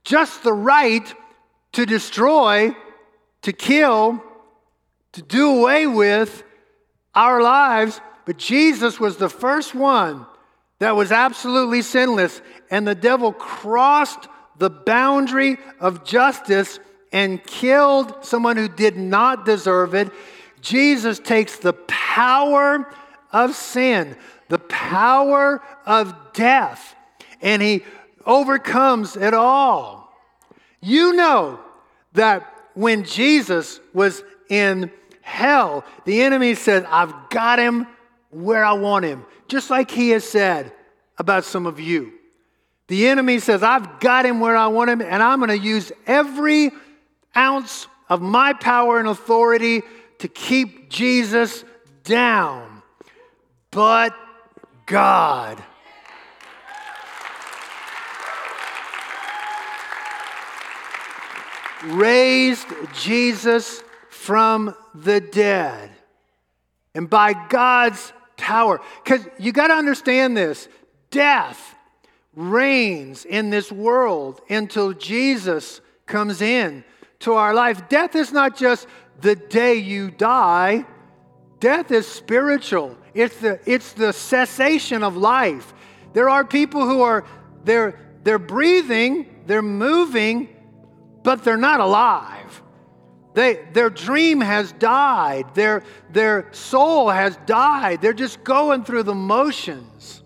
just 0.05 0.43
the 0.43 0.53
right 0.53 1.15
to 1.73 1.87
destroy, 1.87 2.75
to 3.43 3.53
kill, 3.53 4.23
to 5.13 5.23
do 5.23 5.59
away 5.59 5.87
with 5.87 6.43
our 7.15 7.43
lives. 7.43 8.01
But 8.25 8.39
Jesus 8.39 8.99
was 8.99 9.17
the 9.17 9.29
first 9.29 9.75
one 9.75 10.27
that 10.79 10.97
was 10.97 11.13
absolutely 11.13 11.83
sinless. 11.83 12.41
And 12.71 12.87
the 12.87 12.95
devil 12.95 13.33
crossed 13.33 14.29
the 14.59 14.71
boundary 14.71 15.59
of 15.81 16.05
justice 16.05 16.79
and 17.13 17.45
killed 17.45 18.25
someone 18.25 18.57
who 18.57 18.69
did 18.69 18.97
not 18.97 19.45
deserve 19.45 19.95
it, 19.95 20.11
Jesus 20.61 21.19
takes 21.19 21.59
the 21.59 21.73
power 21.73 22.91
of 23.33 23.55
sin, 23.55 24.17
the 24.53 24.59
power 24.59 25.63
of 25.87 26.15
death, 26.35 26.95
and 27.41 27.63
he 27.63 27.83
overcomes 28.27 29.17
it 29.17 29.33
all. 29.33 30.13
You 30.83 31.15
know 31.15 31.59
that 32.13 32.47
when 32.75 33.05
Jesus 33.05 33.81
was 33.95 34.23
in 34.51 34.91
hell, 35.23 35.87
the 36.05 36.21
enemy 36.21 36.55
said, 36.55 36.85
I've 36.85 37.31
got 37.31 37.59
him 37.59 37.87
where 38.29 38.63
I 38.63 38.75
want 38.75 39.07
him, 39.07 39.25
just 39.49 39.71
like 39.71 39.91
he 39.91 40.11
has 40.11 40.23
said 40.23 40.71
about 41.17 41.45
some 41.47 41.65
of 41.65 41.81
you. 41.81 42.13
The 42.89 43.09
enemy 43.09 43.39
says, 43.39 43.63
I've 43.63 44.01
got 44.01 44.27
him 44.27 44.39
where 44.39 44.55
I 44.55 44.67
want 44.67 44.91
him, 44.91 45.01
and 45.01 45.23
I'm 45.23 45.39
going 45.39 45.49
to 45.49 45.67
use 45.67 45.93
every 46.07 46.73
ounce 47.35 47.87
of 48.11 48.21
my 48.21 48.53
power 48.53 48.99
and 48.99 49.09
authority 49.09 49.81
to 50.19 50.29
keep 50.29 50.91
Jesus 50.91 51.65
down. 52.05 52.83
But 53.71 54.15
God. 54.93 55.63
raised 61.85 62.69
Jesus 62.95 63.83
from 64.11 64.73
the 64.95 65.21
dead. 65.21 65.91
And 66.95 67.11
by 67.11 67.33
God's 67.49 68.13
power, 68.37 68.81
because 69.03 69.27
you 69.39 69.51
got 69.51 69.69
to 69.69 69.75
understand 69.75 70.37
this 70.37 70.69
death 71.11 71.75
reigns 72.37 73.25
in 73.25 73.51
this 73.51 73.73
world 73.73 74.41
until 74.49 74.93
Jesus 74.93 75.81
comes 76.07 76.41
in 76.41 76.85
to 77.21 77.33
our 77.33 77.53
life. 77.55 77.89
Death 77.89 78.15
is 78.15 78.33
not 78.33 78.57
just 78.57 78.87
the 79.21 79.35
day 79.35 79.75
you 79.75 80.11
die, 80.11 80.85
death 81.59 81.91
is 81.91 82.07
spiritual. 82.07 82.97
It's 83.15 83.37
the, 83.39 83.61
it's 83.67 83.93
the 83.93 84.13
cessation 84.13 85.03
of 85.03 85.17
life. 85.17 85.73
There 86.13 86.29
are 86.29 86.45
people 86.45 86.87
who 86.87 87.03
are 87.03 87.25
they're 87.65 87.99
they're 88.23 88.39
breathing, 88.39 89.43
they're 89.47 89.63
moving, 89.63 90.49
but 91.23 91.45
they're 91.45 91.57
not 91.57 91.81
alive. 91.81 92.63
They, 93.35 93.65
their 93.73 93.91
dream 93.91 94.41
has 94.41 94.73
died. 94.73 95.55
Their, 95.55 95.83
their 96.11 96.49
soul 96.53 97.09
has 97.09 97.37
died. 97.47 98.03
They're 98.03 98.13
just 98.13 98.45
going 98.45 98.85
through 98.85 99.05
the 99.05 99.15
motions. 99.15 100.23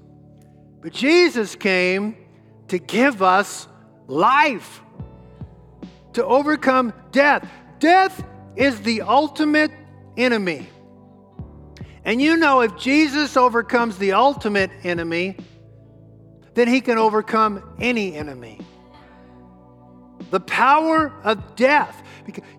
But 0.80 0.92
Jesus 0.92 1.54
came 1.54 2.16
to 2.68 2.78
give 2.78 3.22
us 3.22 3.68
life, 4.08 4.82
to 6.14 6.24
overcome 6.24 6.92
death. 7.12 7.48
Death 7.78 8.24
is 8.56 8.80
the 8.80 9.02
ultimate 9.02 9.70
enemy. 10.16 10.68
And 12.06 12.22
you 12.22 12.38
know, 12.38 12.62
if 12.62 12.74
Jesus 12.78 13.36
overcomes 13.36 13.98
the 13.98 14.12
ultimate 14.12 14.70
enemy, 14.82 15.36
then 16.54 16.68
he 16.68 16.80
can 16.80 16.96
overcome 16.96 17.62
any 17.78 18.14
enemy. 18.14 18.60
The 20.30 20.40
power 20.40 21.12
of 21.24 21.56
death 21.56 22.02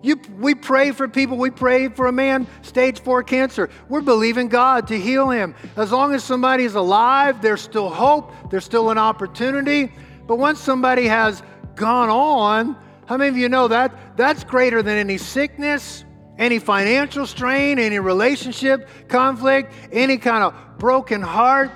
you, 0.02 0.20
we 0.38 0.54
pray 0.54 0.92
for 0.92 1.08
people. 1.08 1.36
We 1.36 1.50
pray 1.50 1.88
for 1.88 2.06
a 2.06 2.12
man, 2.12 2.46
stage 2.62 3.00
four 3.00 3.22
cancer. 3.22 3.68
We're 3.88 4.00
believing 4.00 4.48
God 4.48 4.88
to 4.88 4.98
heal 4.98 5.30
him. 5.30 5.54
As 5.76 5.92
long 5.92 6.14
as 6.14 6.24
somebody's 6.24 6.74
alive, 6.74 7.42
there's 7.42 7.60
still 7.60 7.90
hope, 7.90 8.32
there's 8.50 8.64
still 8.64 8.90
an 8.90 8.98
opportunity. 8.98 9.92
But 10.26 10.36
once 10.36 10.60
somebody 10.60 11.06
has 11.06 11.42
gone 11.74 12.08
on, 12.08 12.76
how 13.06 13.16
many 13.16 13.28
of 13.28 13.36
you 13.36 13.48
know 13.48 13.68
that 13.68 14.16
that's 14.16 14.44
greater 14.44 14.82
than 14.82 14.96
any 14.96 15.18
sickness, 15.18 16.04
any 16.38 16.58
financial 16.58 17.26
strain, 17.26 17.78
any 17.78 17.98
relationship 17.98 18.88
conflict, 19.08 19.72
any 19.92 20.16
kind 20.16 20.44
of 20.44 20.54
broken 20.78 21.20
heart? 21.20 21.70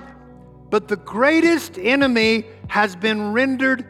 But 0.70 0.88
the 0.88 0.96
greatest 0.96 1.77
enemy 1.77 2.46
has 2.68 2.96
been 2.96 3.33
rendered 3.33 3.85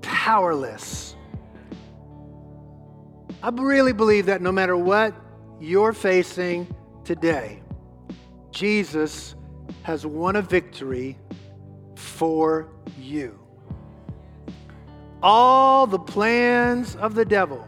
powerless. 0.00 1.14
I 3.42 3.50
really 3.50 3.92
believe 3.92 4.26
that 4.26 4.40
no 4.40 4.50
matter 4.50 4.76
what 4.76 5.14
you're 5.60 5.92
facing 5.92 6.74
today, 7.04 7.62
Jesus 8.50 9.34
has 9.82 10.06
won 10.06 10.36
a 10.36 10.42
victory 10.42 11.18
for 11.96 12.68
you. 12.98 13.38
All 15.22 15.86
the 15.86 15.98
plans 15.98 16.96
of 16.96 17.14
the 17.14 17.24
devil 17.24 17.64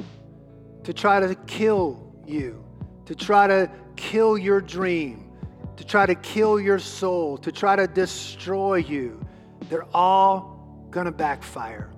to 0.85 0.93
try 0.93 1.21
to 1.21 1.35
kill 1.47 2.08
you, 2.29 2.65
to 3.07 3.15
try 3.15 3.47
to 3.47 3.71
kill 3.97 4.39
your 4.39 4.61
dream, 4.61 5.31
to 5.77 5.85
try 5.85 6.07
to 6.07 6.15
kill 6.17 6.61
your 6.61 6.79
soul, 6.79 7.39
to 7.39 7.53
try 7.53 7.77
to 7.77 7.87
destroy 7.87 8.77
you, 8.77 9.25
they're 9.69 9.87
all 9.95 10.87
going 10.91 11.07
to 11.07 11.13
backfire. 11.13 11.91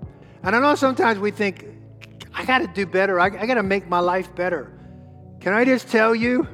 And 0.43 0.57
I 0.57 0.61
know 0.61 0.75
sometimes 0.75 1.19
we 1.19 1.31
think, 1.31 1.67
I 2.35 2.45
got 2.45 2.59
to 2.59 2.67
do 2.67 2.87
better. 2.87 3.21
I, 3.21 3.27
I 3.27 3.47
got 3.47 3.55
to 3.55 3.63
make 3.63 3.89
my 3.89 4.01
life 4.01 4.35
better. 4.35 4.73
Can 5.41 5.53
I 5.53 5.65
just 5.65 5.89
tell 5.89 6.15
you? 6.15 6.47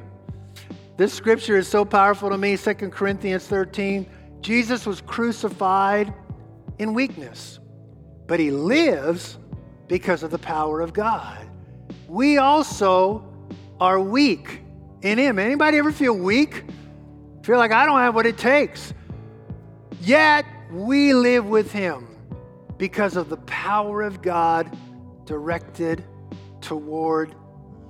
This 0.97 1.13
scripture 1.13 1.57
is 1.57 1.67
so 1.67 1.85
powerful 1.85 2.29
to 2.29 2.37
me. 2.37 2.57
2 2.57 2.73
Corinthians 2.89 3.45
13. 3.47 4.07
Jesus 4.41 4.85
was 4.85 5.01
crucified 5.01 6.13
in 6.79 6.93
weakness, 6.93 7.59
but 8.25 8.39
he 8.39 8.51
lives 8.51 9.37
because 9.87 10.23
of 10.23 10.31
the 10.31 10.39
power 10.39 10.81
of 10.81 10.93
God. 10.93 11.47
We 12.07 12.37
also 12.37 13.26
are 13.79 13.99
weak 13.99 14.61
in 15.01 15.17
him. 15.17 15.39
Anybody 15.39 15.77
ever 15.77 15.91
feel 15.91 16.17
weak? 16.17 16.63
Feel 17.43 17.57
like 17.57 17.71
I 17.71 17.85
don't 17.85 17.99
have 17.99 18.15
what 18.15 18.25
it 18.25 18.37
takes. 18.37 18.93
Yet 20.01 20.45
we 20.71 21.13
live 21.13 21.45
with 21.45 21.71
him 21.71 22.07
because 22.77 23.15
of 23.15 23.29
the 23.29 23.37
power 23.37 24.01
of 24.01 24.21
God 24.21 24.75
directed 25.25 26.03
toward 26.61 27.35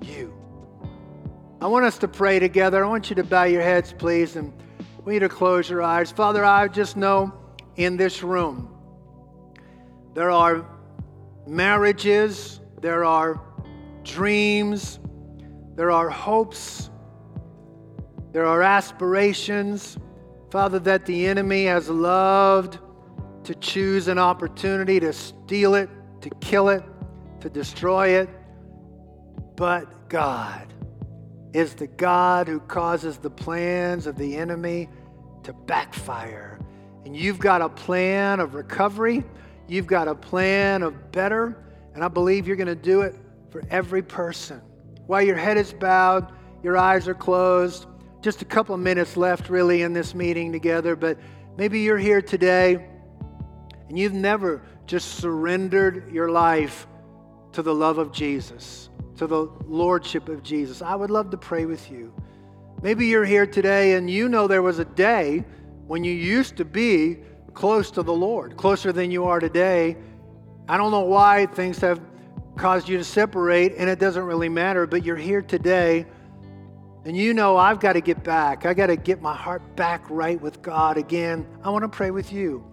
you. 0.02 0.34
I 1.60 1.68
want 1.68 1.86
us 1.86 1.98
to 2.00 2.08
pray 2.08 2.40
together. 2.40 2.86
I 2.86 2.88
want 2.88 3.10
you 3.10 3.16
to 3.16 3.24
bow 3.24 3.44
your 3.44 3.64
heads, 3.64 3.94
please, 3.98 4.36
and 4.36 4.54
want 5.00 5.14
you 5.14 5.20
to 5.22 5.30
close 5.30 5.70
your 5.70 5.82
eyes. 5.82 6.12
Father, 6.12 6.46
I 6.46 6.68
just 6.68 6.98
know 6.98 7.34
in 7.78 7.98
this 7.98 8.22
room 8.22 8.70
there 10.14 10.30
are 10.30 10.66
marriages, 11.48 12.60
there 12.82 13.06
are 13.06 13.42
dreams, 14.04 15.00
there 15.78 15.92
are 15.92 16.10
hopes, 16.10 16.90
there 18.32 18.48
are 18.48 18.64
aspirations, 18.64 20.00
Father, 20.50 20.80
that 20.80 21.06
the 21.06 21.28
enemy 21.28 21.66
has 21.66 21.88
loved 21.88 22.80
to 23.44 23.54
choose 23.54 24.08
an 24.08 24.18
opportunity 24.18 25.00
to 25.00 25.14
steal 25.14 25.76
it, 25.76 25.88
to 26.22 26.32
kill 26.42 26.70
it, 26.70 26.84
to 27.42 27.50
destroy 27.50 28.08
it. 28.08 28.28
But 29.56 30.10
God 30.10 30.74
is 31.54 31.76
the 31.76 31.86
God 31.86 32.48
who 32.48 32.60
causes 32.62 33.18
the 33.18 33.30
plans 33.30 34.08
of 34.08 34.18
the 34.18 34.36
enemy 34.36 34.90
to 35.44 35.54
backfire. 35.54 36.60
And 37.06 37.16
you've 37.16 37.38
got 37.38 37.62
a 37.62 37.70
plan 37.70 38.40
of 38.40 38.56
recovery, 38.56 39.24
you've 39.68 39.88
got 39.88 40.08
a 40.08 40.16
plan 40.16 40.82
of 40.82 41.12
better, 41.12 41.64
and 41.94 42.04
I 42.04 42.08
believe 42.08 42.48
you're 42.48 42.58
going 42.58 42.66
to 42.66 42.74
do 42.74 43.02
it 43.02 43.14
for 43.52 43.62
every 43.70 44.02
person. 44.02 44.60
While 45.08 45.22
your 45.22 45.38
head 45.38 45.58
is 45.58 45.74
bowed, 45.74 46.32
your 46.64 46.78
eyes 46.78 47.08
are 47.08 47.16
closed, 47.16 47.88
just 48.22 48.42
a 48.42 48.46
couple 48.46 48.76
of 48.76 48.82
minutes 48.82 49.16
left 49.16 49.50
really 49.50 49.82
in 49.82 49.94
this 49.94 50.14
meeting 50.14 50.52
together, 50.52 50.96
but 50.96 51.18
maybe 51.58 51.80
you're 51.80 51.98
here 51.98 52.22
today 52.22 52.86
and 53.88 53.98
you've 53.98 54.14
never 54.14 54.62
just 54.86 55.16
surrendered 55.16 56.12
your 56.12 56.30
life 56.30 56.88
to 57.54 57.62
the 57.62 57.74
love 57.74 57.98
of 57.98 58.12
Jesus, 58.12 58.90
to 59.16 59.28
the 59.28 59.50
lordship 59.66 60.28
of 60.30 60.44
Jesus, 60.44 60.82
I 60.82 60.94
would 60.94 61.10
love 61.10 61.30
to 61.32 61.38
pray 61.38 61.66
with 61.66 61.90
you. 61.90 62.14
Maybe 62.82 63.08
you're 63.08 63.26
here 63.26 63.48
today 63.48 63.94
and 63.94 64.10
you 64.10 64.30
know 64.30 64.48
there 64.48 64.62
was 64.62 64.80
a 64.80 64.86
day 64.86 65.46
when 65.88 66.04
you 66.04 66.12
used 66.12 66.58
to 66.58 66.66
be 66.66 67.20
close 67.54 67.90
to 67.92 68.04
the 68.04 68.14
Lord, 68.14 68.58
closer 68.58 68.92
than 68.92 69.10
you 69.10 69.26
are 69.26 69.40
today. 69.40 69.98
I 70.68 70.78
don't 70.78 70.92
know 70.92 71.06
why 71.06 71.46
things 71.48 71.80
have 71.80 72.00
caused 72.58 72.90
you 72.90 72.98
to 72.98 73.04
separate, 73.04 73.76
and 73.78 73.90
it 73.90 74.00
doesn't 74.00 74.24
really 74.24 74.50
matter, 74.50 74.86
but 74.88 75.04
you're 75.06 75.16
here 75.16 75.42
today 75.42 76.06
and 77.08 77.16
you 77.16 77.34
know 77.34 77.56
I've 77.56 77.80
got 77.80 77.94
to 77.94 78.02
get 78.02 78.22
back. 78.26 78.66
I 78.66 78.74
got 78.74 78.88
to 78.88 78.98
get 78.98 79.22
my 79.22 79.34
heart 79.34 79.78
back 79.78 80.04
right 80.10 80.40
with 80.42 80.62
God 80.62 80.98
again. 80.98 81.48
I 81.64 81.70
want 81.70 81.84
to 81.84 81.88
pray 81.88 82.12
with 82.12 82.34
you. 82.34 82.66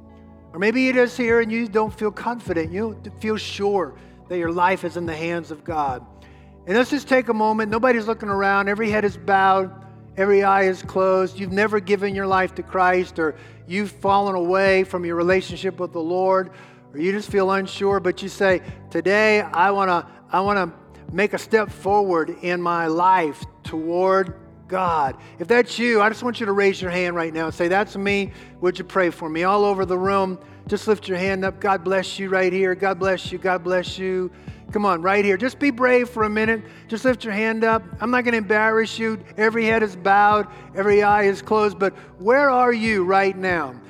Or 0.52 0.58
maybe 0.58 0.82
you're 0.82 0.94
just 0.94 1.16
here 1.16 1.40
and 1.40 1.52
you 1.52 1.68
don't 1.68 1.96
feel 1.96 2.10
confident. 2.10 2.72
You 2.72 2.98
don't 3.00 3.20
feel 3.20 3.36
sure 3.36 3.94
that 4.28 4.36
your 4.36 4.50
life 4.50 4.82
is 4.82 4.96
in 4.96 5.06
the 5.06 5.14
hands 5.14 5.52
of 5.52 5.62
God. 5.62 6.04
And 6.66 6.76
let's 6.76 6.90
just 6.90 7.06
take 7.06 7.28
a 7.28 7.32
moment. 7.32 7.70
Nobody's 7.70 8.08
looking 8.08 8.28
around. 8.28 8.68
Every 8.68 8.90
head 8.90 9.04
is 9.04 9.16
bowed. 9.16 9.70
Every 10.16 10.42
eye 10.42 10.64
is 10.64 10.82
closed. 10.82 11.38
You've 11.38 11.52
never 11.52 11.78
given 11.78 12.12
your 12.12 12.26
life 12.26 12.56
to 12.56 12.64
Christ, 12.64 13.20
or 13.20 13.36
you've 13.68 13.92
fallen 13.92 14.34
away 14.34 14.82
from 14.82 15.04
your 15.04 15.14
relationship 15.14 15.78
with 15.78 15.92
the 15.92 16.00
Lord, 16.00 16.50
or 16.94 17.00
you 17.00 17.10
just 17.10 17.30
feel 17.30 17.50
unsure, 17.50 17.98
but 18.00 18.22
you 18.22 18.28
say, 18.28 18.62
Today 18.90 19.40
I 19.40 19.72
want 19.72 19.88
to 19.88 20.06
I 20.30 20.40
want 20.40 20.58
to 20.58 21.12
make 21.12 21.32
a 21.32 21.38
step 21.38 21.70
forward 21.70 22.30
in 22.42 22.62
my 22.62 22.86
life 22.86 23.44
toward 23.64 24.34
God. 24.68 25.16
If 25.38 25.48
that's 25.48 25.78
you, 25.78 26.00
I 26.00 26.08
just 26.08 26.22
want 26.22 26.40
you 26.40 26.46
to 26.46 26.52
raise 26.52 26.80
your 26.80 26.90
hand 26.90 27.16
right 27.16 27.32
now 27.32 27.46
and 27.46 27.54
say, 27.54 27.68
That's 27.68 27.96
me. 27.96 28.32
Would 28.60 28.78
you 28.78 28.84
pray 28.84 29.10
for 29.10 29.28
me? 29.28 29.42
All 29.42 29.64
over 29.64 29.84
the 29.84 29.98
room, 29.98 30.38
just 30.68 30.86
lift 30.86 31.08
your 31.08 31.18
hand 31.18 31.44
up. 31.44 31.60
God 31.60 31.82
bless 31.82 32.18
you 32.18 32.28
right 32.28 32.52
here. 32.52 32.74
God 32.74 33.00
bless 33.00 33.32
you. 33.32 33.38
God 33.38 33.64
bless 33.64 33.98
you. 33.98 34.30
Come 34.72 34.86
on, 34.86 35.02
right 35.02 35.24
here. 35.24 35.36
Just 35.36 35.58
be 35.58 35.70
brave 35.70 36.08
for 36.08 36.24
a 36.24 36.30
minute. 36.30 36.62
Just 36.88 37.04
lift 37.04 37.22
your 37.22 37.32
hand 37.32 37.64
up. 37.64 37.82
I'm 38.00 38.10
not 38.10 38.24
going 38.24 38.32
to 38.32 38.38
embarrass 38.38 38.98
you. 38.98 39.22
Every 39.36 39.66
head 39.66 39.82
is 39.82 39.94
bowed, 39.94 40.48
every 40.74 41.02
eye 41.02 41.24
is 41.24 41.42
closed. 41.42 41.78
But 41.78 41.92
where 42.18 42.50
are 42.50 42.72
you 42.72 43.04
right 43.04 43.36
now? 43.36 43.80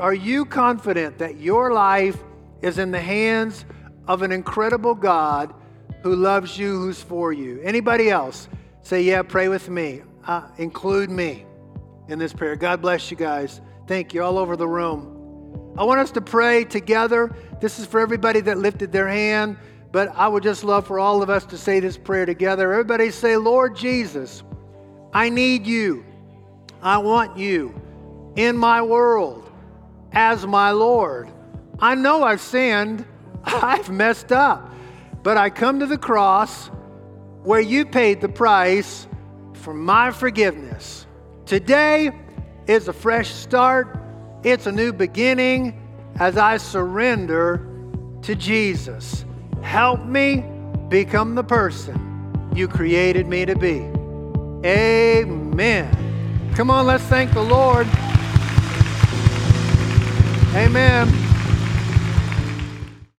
Are 0.00 0.14
you 0.14 0.44
confident 0.46 1.18
that 1.18 1.38
your 1.38 1.72
life 1.72 2.18
is 2.62 2.78
in 2.78 2.90
the 2.90 3.00
hands 3.00 3.64
of 4.06 4.22
an 4.22 4.32
incredible 4.32 4.94
God 4.94 5.54
who 6.02 6.14
loves 6.14 6.58
you, 6.58 6.78
who's 6.78 7.02
for 7.02 7.32
you? 7.32 7.60
Anybody 7.62 8.10
else? 8.10 8.48
Say, 8.82 9.02
yeah, 9.02 9.22
pray 9.22 9.48
with 9.48 9.68
me. 9.68 10.02
Uh, 10.26 10.48
include 10.58 11.10
me 11.10 11.44
in 12.08 12.18
this 12.18 12.32
prayer. 12.32 12.56
God 12.56 12.82
bless 12.82 13.10
you 13.10 13.16
guys. 13.16 13.60
Thank 13.86 14.14
you 14.14 14.22
all 14.22 14.38
over 14.38 14.56
the 14.56 14.68
room. 14.68 15.16
I 15.76 15.84
want 15.84 16.00
us 16.00 16.10
to 16.12 16.20
pray 16.20 16.64
together. 16.64 17.34
This 17.60 17.78
is 17.78 17.86
for 17.86 18.00
everybody 18.00 18.40
that 18.40 18.58
lifted 18.58 18.92
their 18.92 19.08
hand, 19.08 19.56
but 19.92 20.08
I 20.14 20.28
would 20.28 20.42
just 20.42 20.64
love 20.64 20.86
for 20.86 20.98
all 20.98 21.22
of 21.22 21.30
us 21.30 21.44
to 21.46 21.58
say 21.58 21.80
this 21.80 21.96
prayer 21.96 22.26
together. 22.26 22.72
Everybody 22.72 23.10
say, 23.10 23.36
Lord 23.36 23.76
Jesus, 23.76 24.42
I 25.12 25.28
need 25.28 25.66
you. 25.66 26.04
I 26.82 26.98
want 26.98 27.36
you 27.36 27.80
in 28.36 28.56
my 28.56 28.82
world 28.82 29.50
as 30.12 30.46
my 30.46 30.70
Lord. 30.70 31.30
I 31.80 31.94
know 31.94 32.22
I've 32.22 32.40
sinned, 32.40 33.04
I've 33.44 33.88
messed 33.90 34.32
up, 34.32 34.72
but 35.22 35.36
I 35.36 35.50
come 35.50 35.80
to 35.80 35.86
the 35.86 35.98
cross 35.98 36.68
where 37.42 37.60
you 37.60 37.86
paid 37.86 38.20
the 38.20 38.28
price 38.28 39.06
for 39.54 39.72
my 39.72 40.10
forgiveness. 40.10 41.06
Today 41.46 42.10
is 42.66 42.88
a 42.88 42.92
fresh 42.92 43.30
start, 43.30 43.98
it's 44.44 44.66
a 44.66 44.72
new 44.72 44.92
beginning 44.92 45.76
as 46.18 46.36
I 46.36 46.58
surrender 46.58 47.66
to 48.22 48.34
Jesus. 48.34 49.24
Help 49.62 50.04
me 50.04 50.44
become 50.88 51.34
the 51.34 51.44
person 51.44 52.50
you 52.54 52.68
created 52.68 53.26
me 53.26 53.46
to 53.46 53.56
be. 53.56 53.88
Amen. 54.66 56.52
Come 56.54 56.70
on, 56.70 56.86
let's 56.86 57.04
thank 57.04 57.32
the 57.32 57.42
Lord. 57.42 57.86
Amen. 60.54 61.29